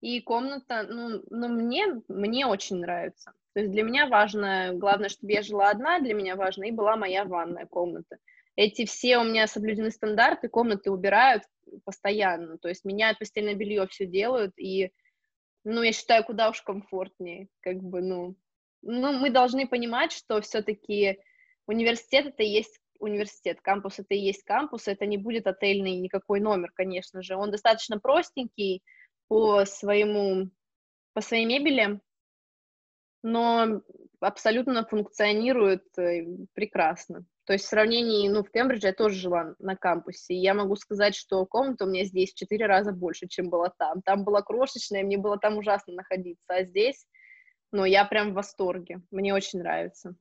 И 0.00 0.20
комната, 0.22 0.84
ну, 0.88 1.22
ну 1.28 1.48
мне, 1.48 2.00
мне 2.08 2.46
очень 2.46 2.78
нравится. 2.78 3.32
То 3.54 3.60
есть 3.60 3.72
для 3.72 3.82
меня 3.82 4.06
важно, 4.06 4.72
главное, 4.72 5.10
чтобы 5.10 5.32
я 5.32 5.42
жила 5.42 5.68
одна, 5.68 6.00
для 6.00 6.14
меня 6.14 6.34
важно, 6.34 6.64
и 6.64 6.70
была 6.70 6.96
моя 6.96 7.26
ванная 7.26 7.66
комната. 7.66 8.16
Эти 8.56 8.84
все 8.84 9.18
у 9.18 9.24
меня 9.24 9.46
соблюдены 9.46 9.90
стандарты, 9.90 10.48
комнаты 10.48 10.90
убирают 10.90 11.42
постоянно, 11.84 12.58
то 12.58 12.68
есть 12.68 12.84
меняют 12.84 13.18
постельное 13.18 13.54
белье, 13.54 13.86
все 13.86 14.06
делают, 14.06 14.52
и 14.58 14.92
ну, 15.64 15.82
я 15.82 15.92
считаю, 15.92 16.24
куда 16.24 16.50
уж 16.50 16.60
комфортнее, 16.62 17.48
как 17.60 17.76
бы, 17.76 18.02
ну, 18.02 18.36
ну, 18.82 19.12
мы 19.12 19.30
должны 19.30 19.66
понимать, 19.66 20.12
что 20.12 20.40
все-таки 20.40 21.18
университет 21.66 22.26
это 22.26 22.42
и 22.42 22.48
есть 22.48 22.78
университет, 22.98 23.60
кампус 23.62 23.98
это 23.98 24.14
и 24.14 24.18
есть 24.18 24.44
кампус, 24.44 24.86
это 24.86 25.06
не 25.06 25.16
будет 25.16 25.46
отельный 25.46 25.96
никакой 25.96 26.40
номер, 26.40 26.70
конечно 26.74 27.22
же, 27.22 27.36
он 27.36 27.50
достаточно 27.50 27.98
простенький 27.98 28.82
по 29.28 29.64
своему, 29.64 30.50
по 31.14 31.20
своей 31.20 31.46
мебели, 31.46 32.00
но 33.22 33.82
абсолютно 34.20 34.84
функционирует 34.84 35.86
э, 35.96 36.26
прекрасно. 36.54 37.24
То 37.44 37.54
есть 37.54 37.64
в 37.64 37.68
сравнении, 37.68 38.28
ну, 38.28 38.44
в 38.44 38.50
Кембридже 38.50 38.88
я 38.88 38.92
тоже 38.92 39.16
жила 39.16 39.54
на 39.58 39.76
кампусе, 39.76 40.34
я 40.34 40.54
могу 40.54 40.76
сказать, 40.76 41.16
что 41.16 41.44
комната 41.44 41.84
у 41.84 41.88
меня 41.88 42.04
здесь 42.04 42.32
в 42.32 42.36
четыре 42.36 42.66
раза 42.66 42.92
больше, 42.92 43.26
чем 43.26 43.50
была 43.50 43.70
там. 43.78 44.00
Там 44.02 44.24
была 44.24 44.42
крошечная, 44.42 45.02
мне 45.02 45.18
было 45.18 45.38
там 45.38 45.58
ужасно 45.58 45.92
находиться, 45.94 46.54
а 46.54 46.62
здесь, 46.62 47.04
ну, 47.72 47.84
я 47.84 48.04
прям 48.04 48.30
в 48.30 48.34
восторге, 48.34 49.02
мне 49.10 49.34
очень 49.34 49.58
нравится. 49.58 50.14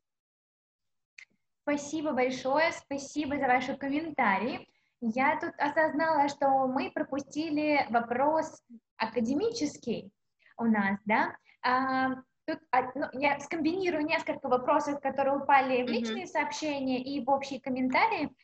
Спасибо 1.62 2.12
большое, 2.12 2.72
спасибо 2.72 3.38
за 3.38 3.46
ваши 3.46 3.78
комментарии. 3.78 4.68
Я 5.00 5.40
тут 5.40 5.54
осознала, 5.58 6.28
что 6.28 6.68
мы 6.68 6.92
пропустили 6.92 7.86
вопрос 7.90 8.64
академический 8.98 10.12
у 10.58 10.66
нас, 10.66 11.00
да, 11.06 11.36
а, 11.64 12.16
Тут 12.52 12.60
ну, 12.96 13.06
я 13.14 13.40
скомбинирую 13.40 14.06
несколько 14.06 14.50
вопросов, 14.50 15.00
которые 15.00 15.38
упали 15.38 15.84
в 15.84 15.90
личные 15.90 16.26
mm-hmm. 16.26 16.28
сообщения 16.28 17.02
и 17.02 17.24
в 17.24 17.30
общие 17.30 17.62
комментарии, 17.62 18.36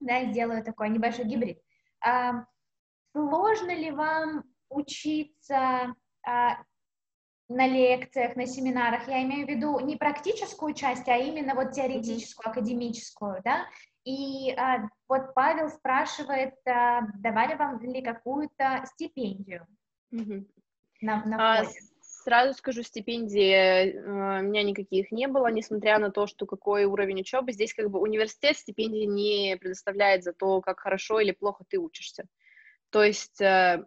да, 0.00 0.18
и 0.18 0.30
сделаю 0.32 0.64
такой 0.64 0.88
небольшой 0.90 1.26
гибрид. 1.26 1.60
А, 2.00 2.46
сложно 3.12 3.70
ли 3.70 3.90
вам 3.92 4.44
учиться 4.68 5.94
а, 6.26 6.56
на 7.48 7.66
лекциях, 7.68 8.34
на 8.34 8.46
семинарах? 8.46 9.06
Я 9.06 9.22
имею 9.22 9.46
в 9.46 9.50
виду 9.50 9.78
не 9.78 9.96
практическую 9.96 10.74
часть, 10.74 11.08
а 11.08 11.16
именно 11.16 11.54
вот 11.54 11.72
теоретическую, 11.72 12.46
mm-hmm. 12.46 12.50
академическую, 12.50 13.42
да? 13.44 13.66
И 14.04 14.52
а, 14.52 14.88
вот 15.08 15.32
Павел 15.34 15.68
спрашивает, 15.68 16.54
а, 16.66 17.02
давали 17.18 17.54
вам 17.54 17.78
ли 17.80 18.02
какую-то 18.02 18.84
стипендию 18.86 19.66
mm-hmm. 20.12 20.44
на, 21.02 21.24
на 21.24 21.60
а, 21.60 21.64
Сразу 22.24 22.54
скажу, 22.54 22.82
стипендий 22.82 23.52
э, 23.52 24.00
у 24.00 24.42
меня 24.44 24.62
никаких 24.62 25.12
не 25.12 25.28
было, 25.28 25.48
несмотря 25.48 25.98
на 25.98 26.10
то, 26.10 26.26
что 26.26 26.46
какой 26.46 26.86
уровень 26.86 27.20
учебы. 27.20 27.52
Здесь 27.52 27.74
как 27.74 27.90
бы 27.90 28.00
университет 28.00 28.56
стипендии 28.56 29.04
не 29.04 29.58
предоставляет 29.58 30.24
за 30.24 30.32
то, 30.32 30.62
как 30.62 30.80
хорошо 30.80 31.20
или 31.20 31.32
плохо 31.32 31.64
ты 31.68 31.78
учишься. 31.78 32.24
То 32.88 33.04
есть 33.04 33.42
э, 33.42 33.84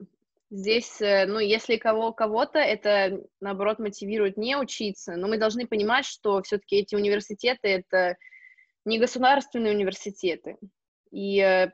здесь, 0.52 1.02
э, 1.02 1.26
ну, 1.26 1.40
если 1.40 1.78
кого, 1.78 2.14
кого-то 2.14 2.60
это, 2.60 3.24
наоборот, 3.40 3.80
мотивирует 3.80 4.38
не 4.38 4.56
учиться, 4.56 5.16
но 5.16 5.28
мы 5.28 5.40
должны 5.40 5.66
понимать, 5.66 6.06
что 6.06 6.44
все-таки 6.44 6.76
эти 6.76 6.94
университеты— 6.94 7.68
это 7.70 8.18
не 8.86 9.00
государственные 9.00 9.74
университеты. 9.74 10.58
И 11.10 11.72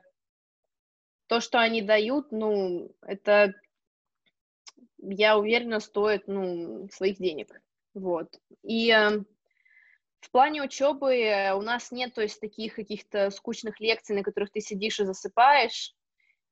то, 1.26 1.40
что 1.40 1.60
они 1.60 1.82
дают, 1.82 2.32
ну, 2.32 2.90
это, 3.02 3.52
я 5.10 5.38
уверена, 5.38 5.80
стоит, 5.80 6.26
ну, 6.26 6.88
своих 6.90 7.18
денег, 7.18 7.60
вот. 7.94 8.28
И 8.62 8.90
э, 8.90 9.20
в 10.20 10.30
плане 10.30 10.62
учебы 10.62 11.52
у 11.54 11.62
нас 11.62 11.90
нет, 11.90 12.14
то 12.14 12.22
есть, 12.22 12.40
таких 12.40 12.74
каких-то 12.74 13.30
скучных 13.30 13.80
лекций, 13.80 14.16
на 14.16 14.22
которых 14.22 14.50
ты 14.50 14.60
сидишь 14.60 15.00
и 15.00 15.04
засыпаешь, 15.04 15.94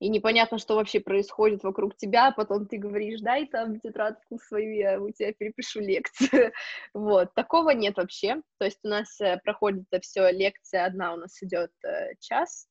и 0.02 0.08
непонятно, 0.08 0.58
что 0.58 0.74
вообще 0.74 0.98
происходит 0.98 1.62
вокруг 1.62 1.96
тебя, 1.96 2.26
а 2.26 2.32
потом 2.32 2.66
ты 2.66 2.76
говоришь, 2.76 3.20
дай 3.20 3.46
там 3.46 3.78
тетрадку 3.78 4.36
свою, 4.38 4.74
я 4.74 5.00
у 5.00 5.10
тебя 5.10 5.32
перепишу 5.32 5.78
лекцию. 5.78 6.52
вот, 6.94 7.32
такого 7.34 7.70
нет 7.70 7.96
вообще, 7.96 8.42
то 8.58 8.64
есть 8.64 8.80
у 8.82 8.88
нас 8.88 9.20
э, 9.20 9.38
проходит 9.44 9.84
это 9.90 10.02
все, 10.02 10.28
лекция 10.30 10.86
одна 10.86 11.14
у 11.14 11.16
нас 11.18 11.40
идет 11.40 11.70
э, 11.84 12.14
час, 12.18 12.66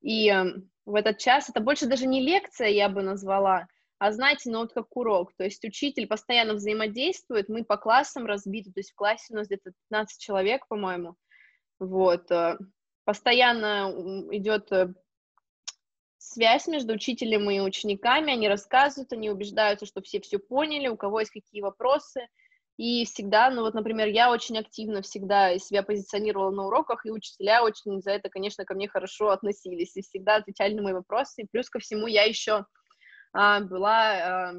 и 0.00 0.34
в 0.84 0.96
этот 0.96 1.18
час 1.18 1.48
это 1.48 1.60
больше 1.60 1.86
даже 1.86 2.06
не 2.06 2.20
лекция, 2.20 2.68
я 2.68 2.88
бы 2.88 3.02
назвала, 3.02 3.68
а 4.02 4.10
знаете, 4.10 4.50
ну 4.50 4.58
вот 4.58 4.72
как 4.72 4.96
урок, 4.96 5.32
то 5.36 5.44
есть 5.44 5.64
учитель 5.64 6.08
постоянно 6.08 6.54
взаимодействует, 6.54 7.48
мы 7.48 7.64
по 7.64 7.76
классам 7.76 8.26
разбиты, 8.26 8.72
то 8.72 8.80
есть 8.80 8.90
в 8.90 8.96
классе 8.96 9.26
у 9.30 9.36
нас 9.36 9.46
где-то 9.46 9.70
15 9.90 10.20
человек, 10.20 10.66
по-моему, 10.66 11.14
вот, 11.78 12.28
э, 12.32 12.58
постоянно 13.04 13.94
идет 14.32 14.72
э, 14.72 14.92
связь 16.18 16.66
между 16.66 16.94
учителем 16.94 17.48
и 17.48 17.60
учениками, 17.60 18.32
они 18.32 18.48
рассказывают, 18.48 19.12
они 19.12 19.30
убеждаются, 19.30 19.86
что 19.86 20.02
все 20.02 20.20
все 20.20 20.40
поняли, 20.40 20.88
у 20.88 20.96
кого 20.96 21.20
есть 21.20 21.30
какие 21.30 21.62
вопросы, 21.62 22.26
и 22.78 23.04
всегда, 23.04 23.50
ну 23.50 23.62
вот, 23.62 23.74
например, 23.74 24.08
я 24.08 24.32
очень 24.32 24.58
активно 24.58 25.02
всегда 25.02 25.56
себя 25.60 25.84
позиционировала 25.84 26.50
на 26.50 26.66
уроках, 26.66 27.06
и 27.06 27.12
учителя 27.12 27.62
очень 27.62 28.02
за 28.02 28.10
это, 28.10 28.30
конечно, 28.30 28.64
ко 28.64 28.74
мне 28.74 28.88
хорошо 28.88 29.28
относились, 29.28 29.96
и 29.96 30.02
всегда 30.02 30.34
отвечали 30.34 30.74
на 30.74 30.82
мои 30.82 30.92
вопросы, 30.92 31.42
и 31.42 31.46
плюс 31.48 31.70
ко 31.70 31.78
всему 31.78 32.08
я 32.08 32.24
еще 32.24 32.66
была, 33.32 34.50
а, 34.50 34.54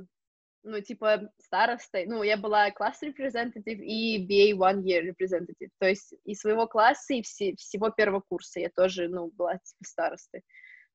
ну, 0.64 0.82
типа, 0.82 1.30
старостой, 1.40 2.06
ну, 2.06 2.24
я 2.24 2.38
была 2.38 2.72
класс 2.72 3.04
representative 3.04 3.80
и 3.80 4.26
BA 4.26 4.58
one 4.58 4.82
year 4.84 5.04
representative, 5.04 5.70
то 5.80 5.88
есть 5.88 6.14
и 6.24 6.36
своего 6.36 6.68
класса, 6.68 7.14
и 7.14 7.22
все, 7.22 7.56
всего 7.56 7.90
первого 7.90 8.22
курса 8.22 8.60
я 8.60 8.70
тоже, 8.70 9.08
ну, 9.08 9.32
была, 9.32 9.54
типа, 9.54 9.84
старостой. 9.84 10.42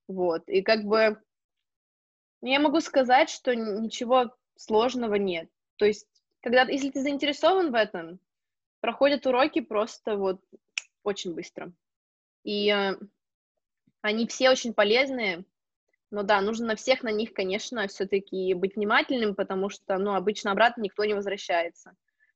Вот, 0.08 0.48
и 0.48 0.62
как 0.62 0.84
бы 0.84 1.20
ну, 2.40 2.48
я 2.48 2.60
могу 2.60 2.80
сказать, 2.80 3.30
что 3.30 3.54
ничего 3.54 4.34
сложного 4.56 5.16
нет. 5.16 5.48
То 5.76 5.86
есть, 5.86 6.06
когда, 6.40 6.62
если 6.62 6.90
ты 6.90 7.02
заинтересован 7.02 7.72
в 7.72 7.74
этом, 7.74 8.20
проходят 8.80 9.26
уроки 9.26 9.60
просто 9.60 10.16
вот 10.16 10.40
очень 11.02 11.34
быстро. 11.34 11.72
И 12.44 12.70
э, 12.70 12.94
они 14.02 14.26
все 14.28 14.50
очень 14.50 14.72
полезные, 14.72 15.44
но 16.10 16.22
да, 16.22 16.40
нужно 16.40 16.68
на 16.68 16.76
всех 16.76 17.02
на 17.02 17.10
них, 17.10 17.32
конечно, 17.32 17.86
все-таки 17.88 18.54
быть 18.54 18.76
внимательным, 18.76 19.34
потому 19.34 19.68
что, 19.68 19.98
ну, 19.98 20.14
обычно 20.14 20.52
обратно 20.52 20.82
никто 20.82 21.04
не 21.04 21.14
возвращается. 21.14 21.92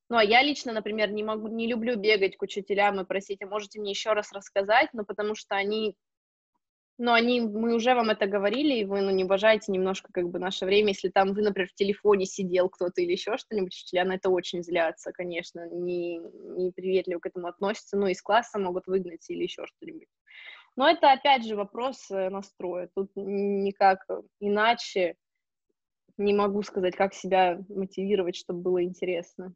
Ну, 0.09 0.17
а 0.19 0.25
я 0.25 0.43
лично, 0.43 0.73
например, 0.73 1.11
не 1.11 1.23
могу, 1.25 1.49
не 1.49 1.67
люблю 1.67 1.97
бегать 1.97 2.37
к 2.37 2.43
учителям 2.43 3.01
и 3.01 3.05
просить, 3.05 3.43
а 3.43 3.47
можете 3.47 3.81
мне 3.81 3.93
еще 3.93 4.13
раз 4.13 4.33
рассказать, 4.33 4.91
ну, 4.93 5.05
потому 5.05 5.35
что 5.35 5.55
они 5.57 5.97
но 6.99 7.15
они, 7.15 7.41
мы 7.41 7.75
уже 7.75 7.95
вам 7.95 8.11
это 8.11 8.27
говорили, 8.27 8.75
и 8.75 8.85
вы, 8.85 9.01
ну, 9.01 9.11
не 9.11 9.25
уважаете 9.25 9.73
немножко, 9.73 10.11
как 10.13 10.29
бы, 10.29 10.39
наше 10.39 10.67
время, 10.67 10.89
если 10.89 11.09
там 11.09 11.33
вы, 11.33 11.43
например, 11.43 11.69
в 11.69 11.75
телефоне 11.75 12.27
сидел 12.27 12.69
кто-то 12.69 13.01
или 13.01 13.13
еще 13.13 13.37
что-нибудь, 13.39 13.73
учителя 13.73 14.05
на 14.05 14.15
это 14.15 14.29
очень 14.29 14.63
злятся, 14.63 15.11
конечно, 15.13 15.67
не, 15.71 16.19
не 16.19 16.71
приветливо 16.71 17.19
к 17.19 17.27
этому 17.27 17.49
относятся, 17.49 17.97
ну, 17.97 18.07
из 18.07 18.21
класса 18.23 18.59
могут 18.59 18.87
выгнать 18.87 19.29
или 19.31 19.43
еще 19.43 19.67
что-нибудь. 19.67 20.09
Но 20.77 20.89
это, 20.89 21.13
опять 21.13 21.45
же, 21.47 21.57
вопрос 21.57 22.11
э, 22.11 22.31
настроя, 22.31 22.89
тут 22.95 23.11
никак 23.15 24.07
иначе 24.41 25.17
не 26.17 26.35
могу 26.35 26.63
сказать, 26.63 26.97
как 26.97 27.15
себя 27.15 27.61
мотивировать, 27.69 28.37
чтобы 28.37 28.61
было 28.61 28.85
интересно. 28.85 29.55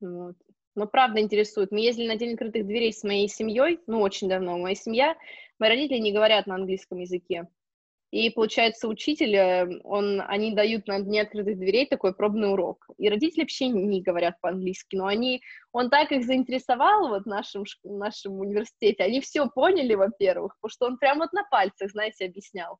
Вот 0.00 0.36
но 0.78 0.86
правда 0.86 1.20
интересует. 1.20 1.72
Мы 1.72 1.80
ездили 1.80 2.06
на 2.06 2.16
День 2.16 2.34
открытых 2.34 2.64
дверей 2.64 2.92
с 2.92 3.02
моей 3.02 3.28
семьей, 3.28 3.80
ну, 3.88 4.00
очень 4.00 4.28
давно. 4.28 4.56
Моя 4.56 4.76
семья, 4.76 5.16
мои 5.58 5.70
родители 5.70 5.98
не 5.98 6.12
говорят 6.12 6.46
на 6.46 6.54
английском 6.54 6.98
языке. 6.98 7.48
И, 8.10 8.30
получается, 8.30 8.88
учитель, 8.88 9.36
э, 9.36 9.80
он, 9.84 10.22
они 10.26 10.54
дают 10.54 10.86
на 10.86 10.98
Дне 11.00 11.22
открытых 11.22 11.58
дверей 11.58 11.86
такой 11.86 12.14
пробный 12.14 12.50
урок. 12.50 12.86
И 12.96 13.08
родители 13.10 13.42
вообще 13.42 13.68
не 13.68 14.00
говорят 14.00 14.40
по-английски, 14.40 14.96
но 14.96 15.06
они, 15.06 15.42
он 15.72 15.90
так 15.90 16.10
их 16.10 16.24
заинтересовал 16.24 17.08
вот 17.08 17.24
в 17.24 17.26
нашем, 17.26 17.64
в 17.84 17.92
нашем 17.92 18.40
университете, 18.40 19.04
они 19.04 19.20
все 19.20 19.46
поняли, 19.48 19.94
во-первых, 19.94 20.56
потому 20.58 20.70
что 20.70 20.86
он 20.86 20.96
прям 20.96 21.18
вот 21.18 21.32
на 21.34 21.44
пальцах, 21.44 21.90
знаете, 21.90 22.24
объяснял. 22.24 22.78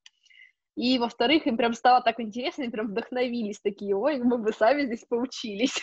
И, 0.77 0.99
во-вторых, 0.99 1.47
им 1.47 1.57
прям 1.57 1.75
стало 1.75 2.03
так 2.03 2.21
интересно, 2.21 2.63
они 2.63 2.73
прям 2.73 2.89
вдохновились, 2.89 3.61
такие, 3.61 3.95
ой, 3.95 4.19
мы 4.19 4.39
бы 4.39 4.53
сами 4.53 4.87
здесь 4.87 5.05
поучились. 5.07 5.83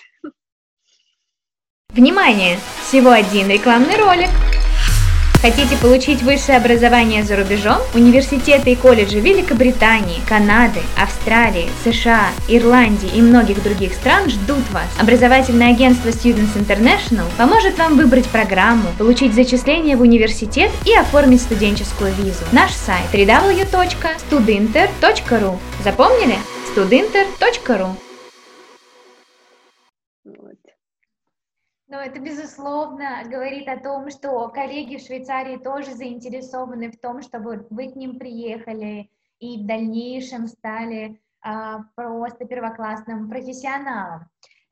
Внимание! 1.89 2.57
Всего 2.81 3.11
один 3.11 3.49
рекламный 3.49 3.97
ролик. 3.97 4.54
Хотите 5.45 5.77
получить 5.77 6.23
высшее 6.23 6.57
образование 6.57 7.21
за 7.21 7.35
рубежом? 7.35 7.77
Университеты 7.93 8.71
и 8.71 8.75
колледжи 8.75 9.19
Великобритании, 9.19 10.19
Канады, 10.27 10.79
Австралии, 10.99 11.69
США, 11.83 12.29
Ирландии 12.47 13.11
и 13.13 13.21
многих 13.21 13.61
других 13.61 13.93
стран 13.93 14.27
ждут 14.27 14.67
вас. 14.71 14.87
Образовательное 14.99 15.69
агентство 15.69 16.09
Students 16.09 16.57
International 16.57 17.25
поможет 17.37 17.77
вам 17.77 17.95
выбрать 17.95 18.25
программу, 18.25 18.89
получить 18.97 19.35
зачисление 19.35 19.95
в 19.95 20.01
университет 20.01 20.71
и 20.83 20.95
оформить 20.95 21.43
студенческую 21.43 22.11
визу. 22.15 22.43
Наш 22.51 22.71
сайт 22.71 23.05
www.studinter.ru 23.13 25.59
Запомнили? 25.83 26.37
studinter.ru 26.75 28.04
Но 31.87 31.99
это, 31.99 32.19
безусловно, 32.19 33.23
говорит 33.25 33.67
о 33.67 33.79
том, 33.79 34.09
что 34.09 34.49
коллеги 34.49 34.97
в 34.97 35.01
Швейцарии 35.01 35.57
тоже 35.57 35.93
заинтересованы 35.93 36.91
в 36.91 36.99
том, 36.99 37.21
чтобы 37.21 37.67
вы 37.69 37.91
к 37.91 37.95
ним 37.95 38.17
приехали 38.17 39.11
и 39.39 39.61
в 39.61 39.67
дальнейшем 39.67 40.47
стали 40.47 41.21
а, 41.41 41.83
просто 41.95 42.45
первоклассным 42.45 43.29
профессионалом. 43.29 44.27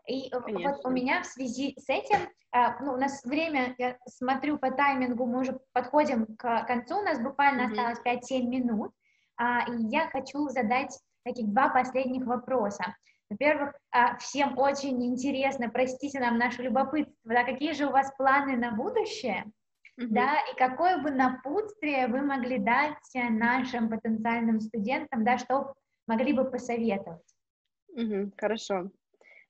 И 0.07 0.29
Конечно. 0.29 0.71
вот 0.71 0.85
у 0.85 0.89
меня 0.89 1.21
в 1.21 1.27
связи 1.27 1.75
с 1.77 1.87
этим, 1.87 2.17
а, 2.51 2.81
ну, 2.83 2.93
у 2.93 2.97
нас 2.97 3.23
время, 3.23 3.75
я 3.77 3.97
смотрю 4.07 4.57
по 4.57 4.71
таймингу, 4.71 5.27
мы 5.27 5.41
уже 5.41 5.59
подходим 5.71 6.35
к 6.35 6.65
концу, 6.65 6.97
у 6.97 7.03
нас 7.03 7.19
буквально 7.19 7.61
mm-hmm. 7.61 7.89
осталось 7.91 8.31
5-7 8.31 8.47
минут, 8.47 8.91
а, 9.37 9.65
и 9.69 9.83
я 9.89 10.09
хочу 10.09 10.49
задать 10.49 10.99
таких 11.23 11.47
два 11.53 11.69
последних 11.69 12.25
вопроса. 12.25 12.95
Во-первых, 13.33 13.73
а, 13.91 14.15
всем 14.19 14.59
очень 14.59 15.03
интересно, 15.03 15.67
простите 15.67 16.19
нам 16.19 16.37
наше 16.37 16.61
любопытство, 16.61 17.15
да, 17.23 17.43
какие 17.43 17.71
же 17.73 17.87
у 17.87 17.89
вас 17.89 18.13
планы 18.15 18.55
на 18.55 18.73
будущее, 18.73 19.45
mm-hmm. 19.99 20.07
да, 20.09 20.35
и 20.51 20.55
какое 20.55 21.01
бы 21.01 21.09
напутствие 21.09 22.07
вы 22.07 22.21
могли 22.21 22.59
дать 22.59 22.93
нашим 23.15 23.89
потенциальным 23.89 24.59
студентам, 24.59 25.25
да, 25.25 25.39
что 25.39 25.73
могли 26.07 26.33
бы 26.33 26.45
посоветовать? 26.45 27.25
Mm-hmm, 27.97 28.33
хорошо. 28.37 28.91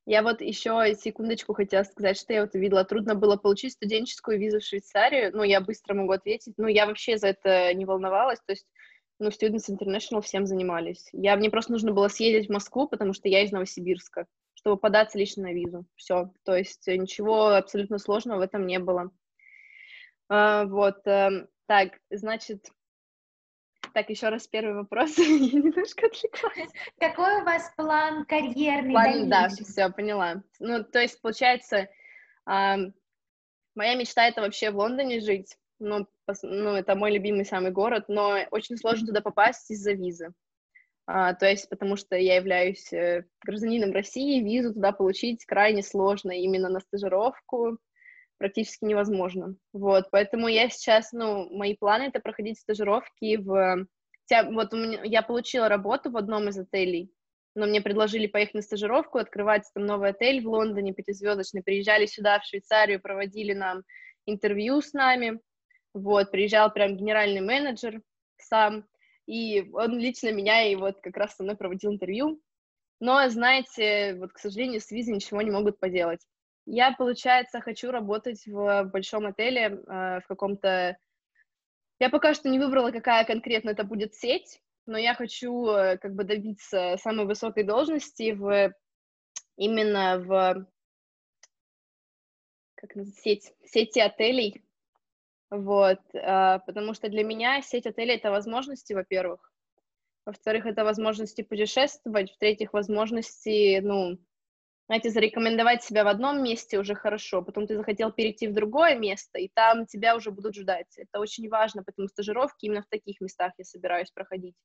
Я 0.05 0.23
вот 0.23 0.39
еще 0.39 0.95
секундочку 0.95 1.53
хотела 1.53 1.83
сказать, 1.83 2.17
что 2.17 2.31
я 2.31 2.41
вот 2.41 2.55
увидела, 2.55 2.85
трудно 2.85 3.15
было 3.15 3.35
получить 3.35 3.73
студенческую 3.73 4.39
визу 4.39 4.59
в 4.59 4.63
Швейцарию, 4.63 5.31
ну, 5.35 5.43
я 5.43 5.59
быстро 5.59 5.93
могу 5.93 6.13
ответить, 6.13 6.53
ну, 6.55 6.67
я 6.67 6.85
вообще 6.85 7.17
за 7.17 7.27
это 7.27 7.73
не 7.73 7.83
волновалась, 7.83 8.39
то 8.45 8.53
есть 8.53 8.65
ну, 9.19 9.29
Students 9.29 9.69
International 9.69 10.21
всем 10.21 10.45
занимались. 10.45 11.09
Я, 11.11 11.35
мне 11.35 11.49
просто 11.49 11.71
нужно 11.71 11.91
было 11.91 12.07
съездить 12.07 12.49
в 12.49 12.53
Москву, 12.53 12.87
потому 12.87 13.13
что 13.13 13.27
я 13.27 13.43
из 13.43 13.51
Новосибирска, 13.51 14.27
чтобы 14.55 14.77
податься 14.77 15.17
лично 15.17 15.43
на 15.43 15.53
визу. 15.53 15.85
Все. 15.95 16.31
То 16.43 16.55
есть 16.55 16.87
э, 16.87 16.97
ничего 16.97 17.49
абсолютно 17.49 17.99
сложного 17.99 18.39
в 18.39 18.41
этом 18.41 18.65
не 18.65 18.79
было. 18.79 19.11
А, 20.29 20.65
вот. 20.65 21.05
А, 21.07 21.29
так, 21.67 21.99
значит, 22.09 22.67
так, 23.93 24.09
еще 24.09 24.29
раз 24.29 24.47
первый 24.47 24.73
вопрос. 24.73 25.17
Я 25.17 25.25
немножко 25.25 26.07
отвлеклась. 26.07 26.71
Какой 26.97 27.41
у 27.41 27.45
вас 27.45 27.71
план 27.75 28.25
карьерный? 28.25 28.91
План, 28.91 29.29
да, 29.29 29.49
все, 29.49 29.89
поняла. 29.89 30.43
Ну, 30.59 30.83
то 30.83 30.99
есть, 30.99 31.21
получается, 31.21 31.89
а, 32.45 32.77
моя 33.75 33.95
мечта— 33.95 34.27
это 34.27 34.41
вообще 34.41 34.71
в 34.71 34.77
Лондоне 34.77 35.19
жить 35.19 35.57
ну, 35.83 36.07
ну, 36.41 36.75
это 36.75 36.95
мой 36.95 37.11
любимый 37.11 37.45
самый 37.45 37.71
город, 37.71 38.05
но 38.07 38.37
очень 38.51 38.77
сложно 38.77 39.07
туда 39.07 39.21
попасть 39.21 39.69
из-за 39.71 39.93
визы. 39.93 40.33
А, 41.05 41.33
то 41.33 41.49
есть, 41.49 41.69
потому 41.69 41.97
что 41.97 42.15
я 42.15 42.35
являюсь 42.35 42.91
э, 42.93 43.25
гражданином 43.43 43.91
России, 43.91 44.41
визу 44.41 44.73
туда 44.73 44.93
получить 44.93 45.45
крайне 45.45 45.83
сложно, 45.83 46.31
именно 46.31 46.69
на 46.69 46.79
стажировку 46.79 47.77
практически 48.37 48.85
невозможно. 48.85 49.55
Вот, 49.73 50.09
поэтому 50.11 50.47
я 50.47 50.69
сейчас, 50.69 51.11
ну, 51.11 51.49
мои 51.55 51.75
планы— 51.75 52.03
это 52.07 52.19
проходить 52.19 52.59
стажировки 52.59 53.37
в... 53.37 53.85
Вот 54.51 54.73
у 54.73 54.77
меня, 54.77 55.01
я 55.03 55.21
получила 55.21 55.67
работу 55.67 56.09
в 56.09 56.17
одном 56.17 56.47
из 56.47 56.57
отелей, 56.57 57.11
но 57.55 57.67
мне 57.67 57.81
предложили 57.81 58.27
поехать 58.27 58.55
на 58.55 58.61
стажировку, 58.61 59.17
открывать 59.17 59.63
там 59.73 59.85
новый 59.85 60.09
отель 60.09 60.41
в 60.41 60.47
Лондоне, 60.47 60.93
пятизвездочный, 60.93 61.61
приезжали 61.61 62.05
сюда, 62.05 62.39
в 62.39 62.45
Швейцарию, 62.45 63.01
проводили 63.01 63.53
нам 63.53 63.83
интервью 64.25 64.81
с 64.81 64.93
нами, 64.93 65.39
вот, 65.93 66.31
приезжал 66.31 66.71
прям 66.71 66.97
генеральный 66.97 67.41
менеджер 67.41 68.01
сам, 68.37 68.85
и 69.25 69.69
он 69.73 69.99
лично 69.99 70.31
меня 70.31 70.63
и 70.63 70.75
вот 70.75 70.99
как 71.01 71.15
раз 71.17 71.35
со 71.35 71.43
мной 71.43 71.55
проводил 71.55 71.91
интервью. 71.91 72.41
Но, 72.99 73.27
знаете, 73.29 74.15
вот, 74.15 74.33
к 74.33 74.39
сожалению, 74.39 74.81
с 74.81 74.91
визой 74.91 75.15
ничего 75.15 75.41
не 75.41 75.51
могут 75.51 75.79
поделать. 75.79 76.21
Я, 76.65 76.93
получается, 76.93 77.59
хочу 77.59 77.91
работать 77.91 78.45
в 78.45 78.85
большом 78.85 79.25
отеле, 79.25 79.61
э, 79.61 80.19
в 80.21 80.23
каком-то... 80.27 80.97
Я 81.99 82.09
пока 82.09 82.33
что 82.33 82.49
не 82.49 82.59
выбрала, 82.59 82.91
какая 82.91 83.25
конкретно 83.25 83.71
это 83.71 83.83
будет 83.83 84.13
сеть, 84.15 84.61
но 84.85 84.97
я 84.97 85.13
хочу 85.15 85.67
э, 85.67 85.97
как 85.97 86.13
бы 86.15 86.23
добиться 86.23 86.95
самой 87.01 87.25
высокой 87.25 87.63
должности 87.63 88.31
в 88.31 88.73
именно 89.57 90.19
в 90.19 90.67
как 92.75 92.91
сеть, 93.21 93.53
сети 93.65 93.99
отелей, 93.99 94.63
вот, 95.53 95.99
э, 96.13 96.59
потому 96.65 96.95
что 96.95 97.09
для 97.09 97.23
меня 97.23 97.61
сеть 97.61 97.85
отелей— 97.85 98.15
это 98.17 98.31
возможности, 98.31 98.93
во-первых, 98.93 99.51
во-вторых, 100.25 100.65
это 100.65 100.83
возможности 100.83 101.43
путешествовать, 101.43 102.31
в-третьих, 102.31 102.73
возможности, 102.73 103.79
ну, 103.79 104.17
знаете, 104.87 105.11
зарекомендовать 105.11 105.83
себя 105.83 106.05
в 106.05 106.07
одном 106.07 106.41
месте 106.41 106.79
уже 106.79 106.95
хорошо, 106.95 107.43
потом 107.43 107.67
ты 107.67 107.77
захотел 107.77 108.11
перейти 108.11 108.47
в 108.47 108.53
другое 108.53 108.97
место, 108.97 109.37
и 109.37 109.47
там 109.53 109.85
тебя 109.85 110.15
уже 110.15 110.31
будут 110.31 110.55
ждать. 110.55 110.97
Это 110.97 111.19
очень 111.19 111.47
важно, 111.49 111.83
потому 111.83 112.07
что 112.07 112.13
стажировки 112.13 112.65
именно 112.65 112.81
в 112.81 112.89
таких 112.89 113.21
местах 113.21 113.51
я 113.59 113.63
собираюсь 113.63 114.09
проходить. 114.09 114.55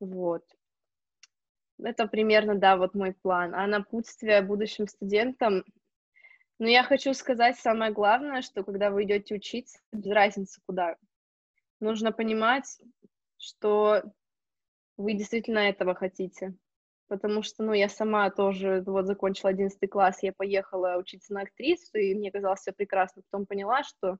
Вот. 0.00 0.42
Это 1.80 2.08
примерно, 2.08 2.56
да, 2.56 2.76
вот 2.76 2.94
мой 2.94 3.14
план. 3.14 3.54
А 3.54 3.68
напутствие 3.68 4.42
будущим 4.42 4.88
студентам, 4.88 5.64
ну, 6.58 6.66
я 6.66 6.82
хочу 6.84 7.14
сказать 7.14 7.58
самое 7.58 7.92
главное, 7.92 8.42
что 8.42 8.62
когда 8.62 8.90
вы 8.90 9.04
идете 9.04 9.34
учиться, 9.34 9.78
без 9.92 10.12
разницы 10.12 10.60
куда, 10.66 10.96
нужно 11.80 12.12
понимать, 12.12 12.78
что 13.38 14.02
вы 14.96 15.14
действительно 15.14 15.58
этого 15.58 15.94
хотите 15.94 16.54
потому 17.12 17.42
что, 17.42 17.62
ну, 17.62 17.74
я 17.74 17.90
сама 17.90 18.30
тоже 18.30 18.82
вот 18.86 19.06
закончила 19.06 19.50
11 19.50 19.90
класс, 19.90 20.22
я 20.22 20.32
поехала 20.32 20.96
учиться 20.96 21.34
на 21.34 21.42
актрису, 21.42 21.98
и 21.98 22.14
мне 22.14 22.32
казалось 22.32 22.60
все 22.60 22.72
прекрасно. 22.72 23.20
Потом 23.30 23.44
поняла, 23.44 23.82
что 23.82 24.16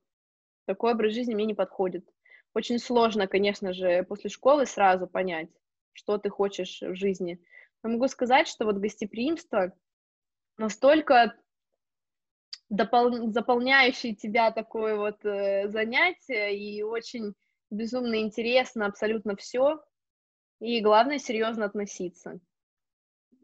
такой 0.67 0.93
образ 0.93 1.13
жизни 1.13 1.33
мне 1.33 1.45
не 1.45 1.55
подходит. 1.55 2.07
Очень 2.53 2.77
сложно, 2.77 3.25
конечно 3.25 3.73
же, 3.73 4.03
после 4.03 4.29
школы 4.29 4.67
сразу 4.67 5.07
понять, 5.07 5.49
что 5.93 6.19
ты 6.19 6.29
хочешь 6.29 6.83
в 6.83 6.93
жизни. 6.93 7.43
Но 7.81 7.89
могу 7.89 8.07
сказать, 8.07 8.47
что 8.47 8.65
вот 8.65 8.77
гостеприимство 8.77 9.73
настолько 10.59 11.33
допол- 12.69 13.31
заполняющее 13.31 14.15
тебя 14.15 14.51
такое 14.51 14.95
вот 14.95 15.23
э, 15.25 15.69
занятие 15.69 16.57
и 16.57 16.81
очень 16.83 17.33
безумно 17.69 18.19
интересно 18.21 18.85
абсолютно 18.85 19.35
все. 19.35 19.81
И 20.59 20.81
главное, 20.81 21.19
серьезно 21.19 21.65
относиться. 21.65 22.39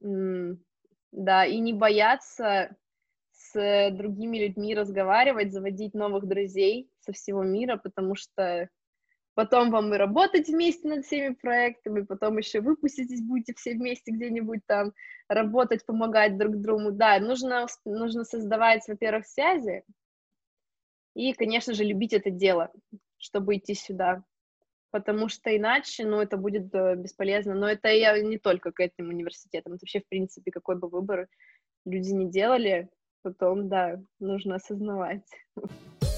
Да, 0.02 1.45
и 1.45 1.60
не 1.60 1.74
бояться 1.74 2.76
с 3.32 3.91
другими 3.91 4.38
людьми 4.38 4.76
разговаривать, 4.76 5.52
заводить 5.52 5.93
новых 5.93 6.28
друзей 6.28 6.89
со 7.00 7.12
всего 7.12 7.43
мира, 7.43 7.78
потому 7.78 8.15
что 8.15 8.69
потом 9.36 9.72
вам 9.72 9.94
и 9.94 9.98
работать 9.98 10.48
вместе 10.48 10.88
над 10.88 11.06
всеми 11.06 11.34
проектами, 11.34 12.02
потом 12.02 12.38
еще 12.38 12.62
выпуститесь, 12.62 13.22
будете 13.22 13.54
все 13.56 13.74
вместе 13.74 14.12
где-нибудь 14.12 14.62
там 14.65 14.94
работать, 15.28 15.86
помогать 15.86 16.38
друг 16.38 16.58
другу. 16.58 16.92
Да, 16.92 17.20
нужно, 17.20 17.68
нужно 17.86 18.24
создавать, 18.24 18.88
во-первых, 18.88 19.26
связи, 19.26 19.84
и, 21.15 21.34
конечно 21.34 21.74
же, 21.74 21.84
любить 21.84 22.13
это 22.13 22.30
дело, 22.30 22.72
чтобы 23.18 23.58
идти 23.58 23.74
сюда 23.74 24.24
потому 24.92 25.30
что 25.30 25.56
иначе, 25.56 26.06
ну, 26.06 26.22
это 26.22 26.38
будет 26.38 26.74
э, 26.74 26.96
бесполезно. 26.96 27.54
Но 27.54 27.70
это 27.70 27.89
я 27.89 28.20
не 28.22 28.38
только 28.38 28.72
к 28.72 28.80
этим 28.80 29.10
университетам, 29.10 29.74
это 29.74 29.84
вообще, 29.84 30.02
в 30.02 30.08
принципе, 30.08 30.52
какой 30.52 30.78
бы 30.78 30.88
выбор 30.88 31.28
люди 31.86 32.12
не 32.12 32.30
делали, 32.30 32.89
потом, 33.22 33.70
да, 33.70 34.02
нужно 34.20 34.56
осознавать. 34.56 35.26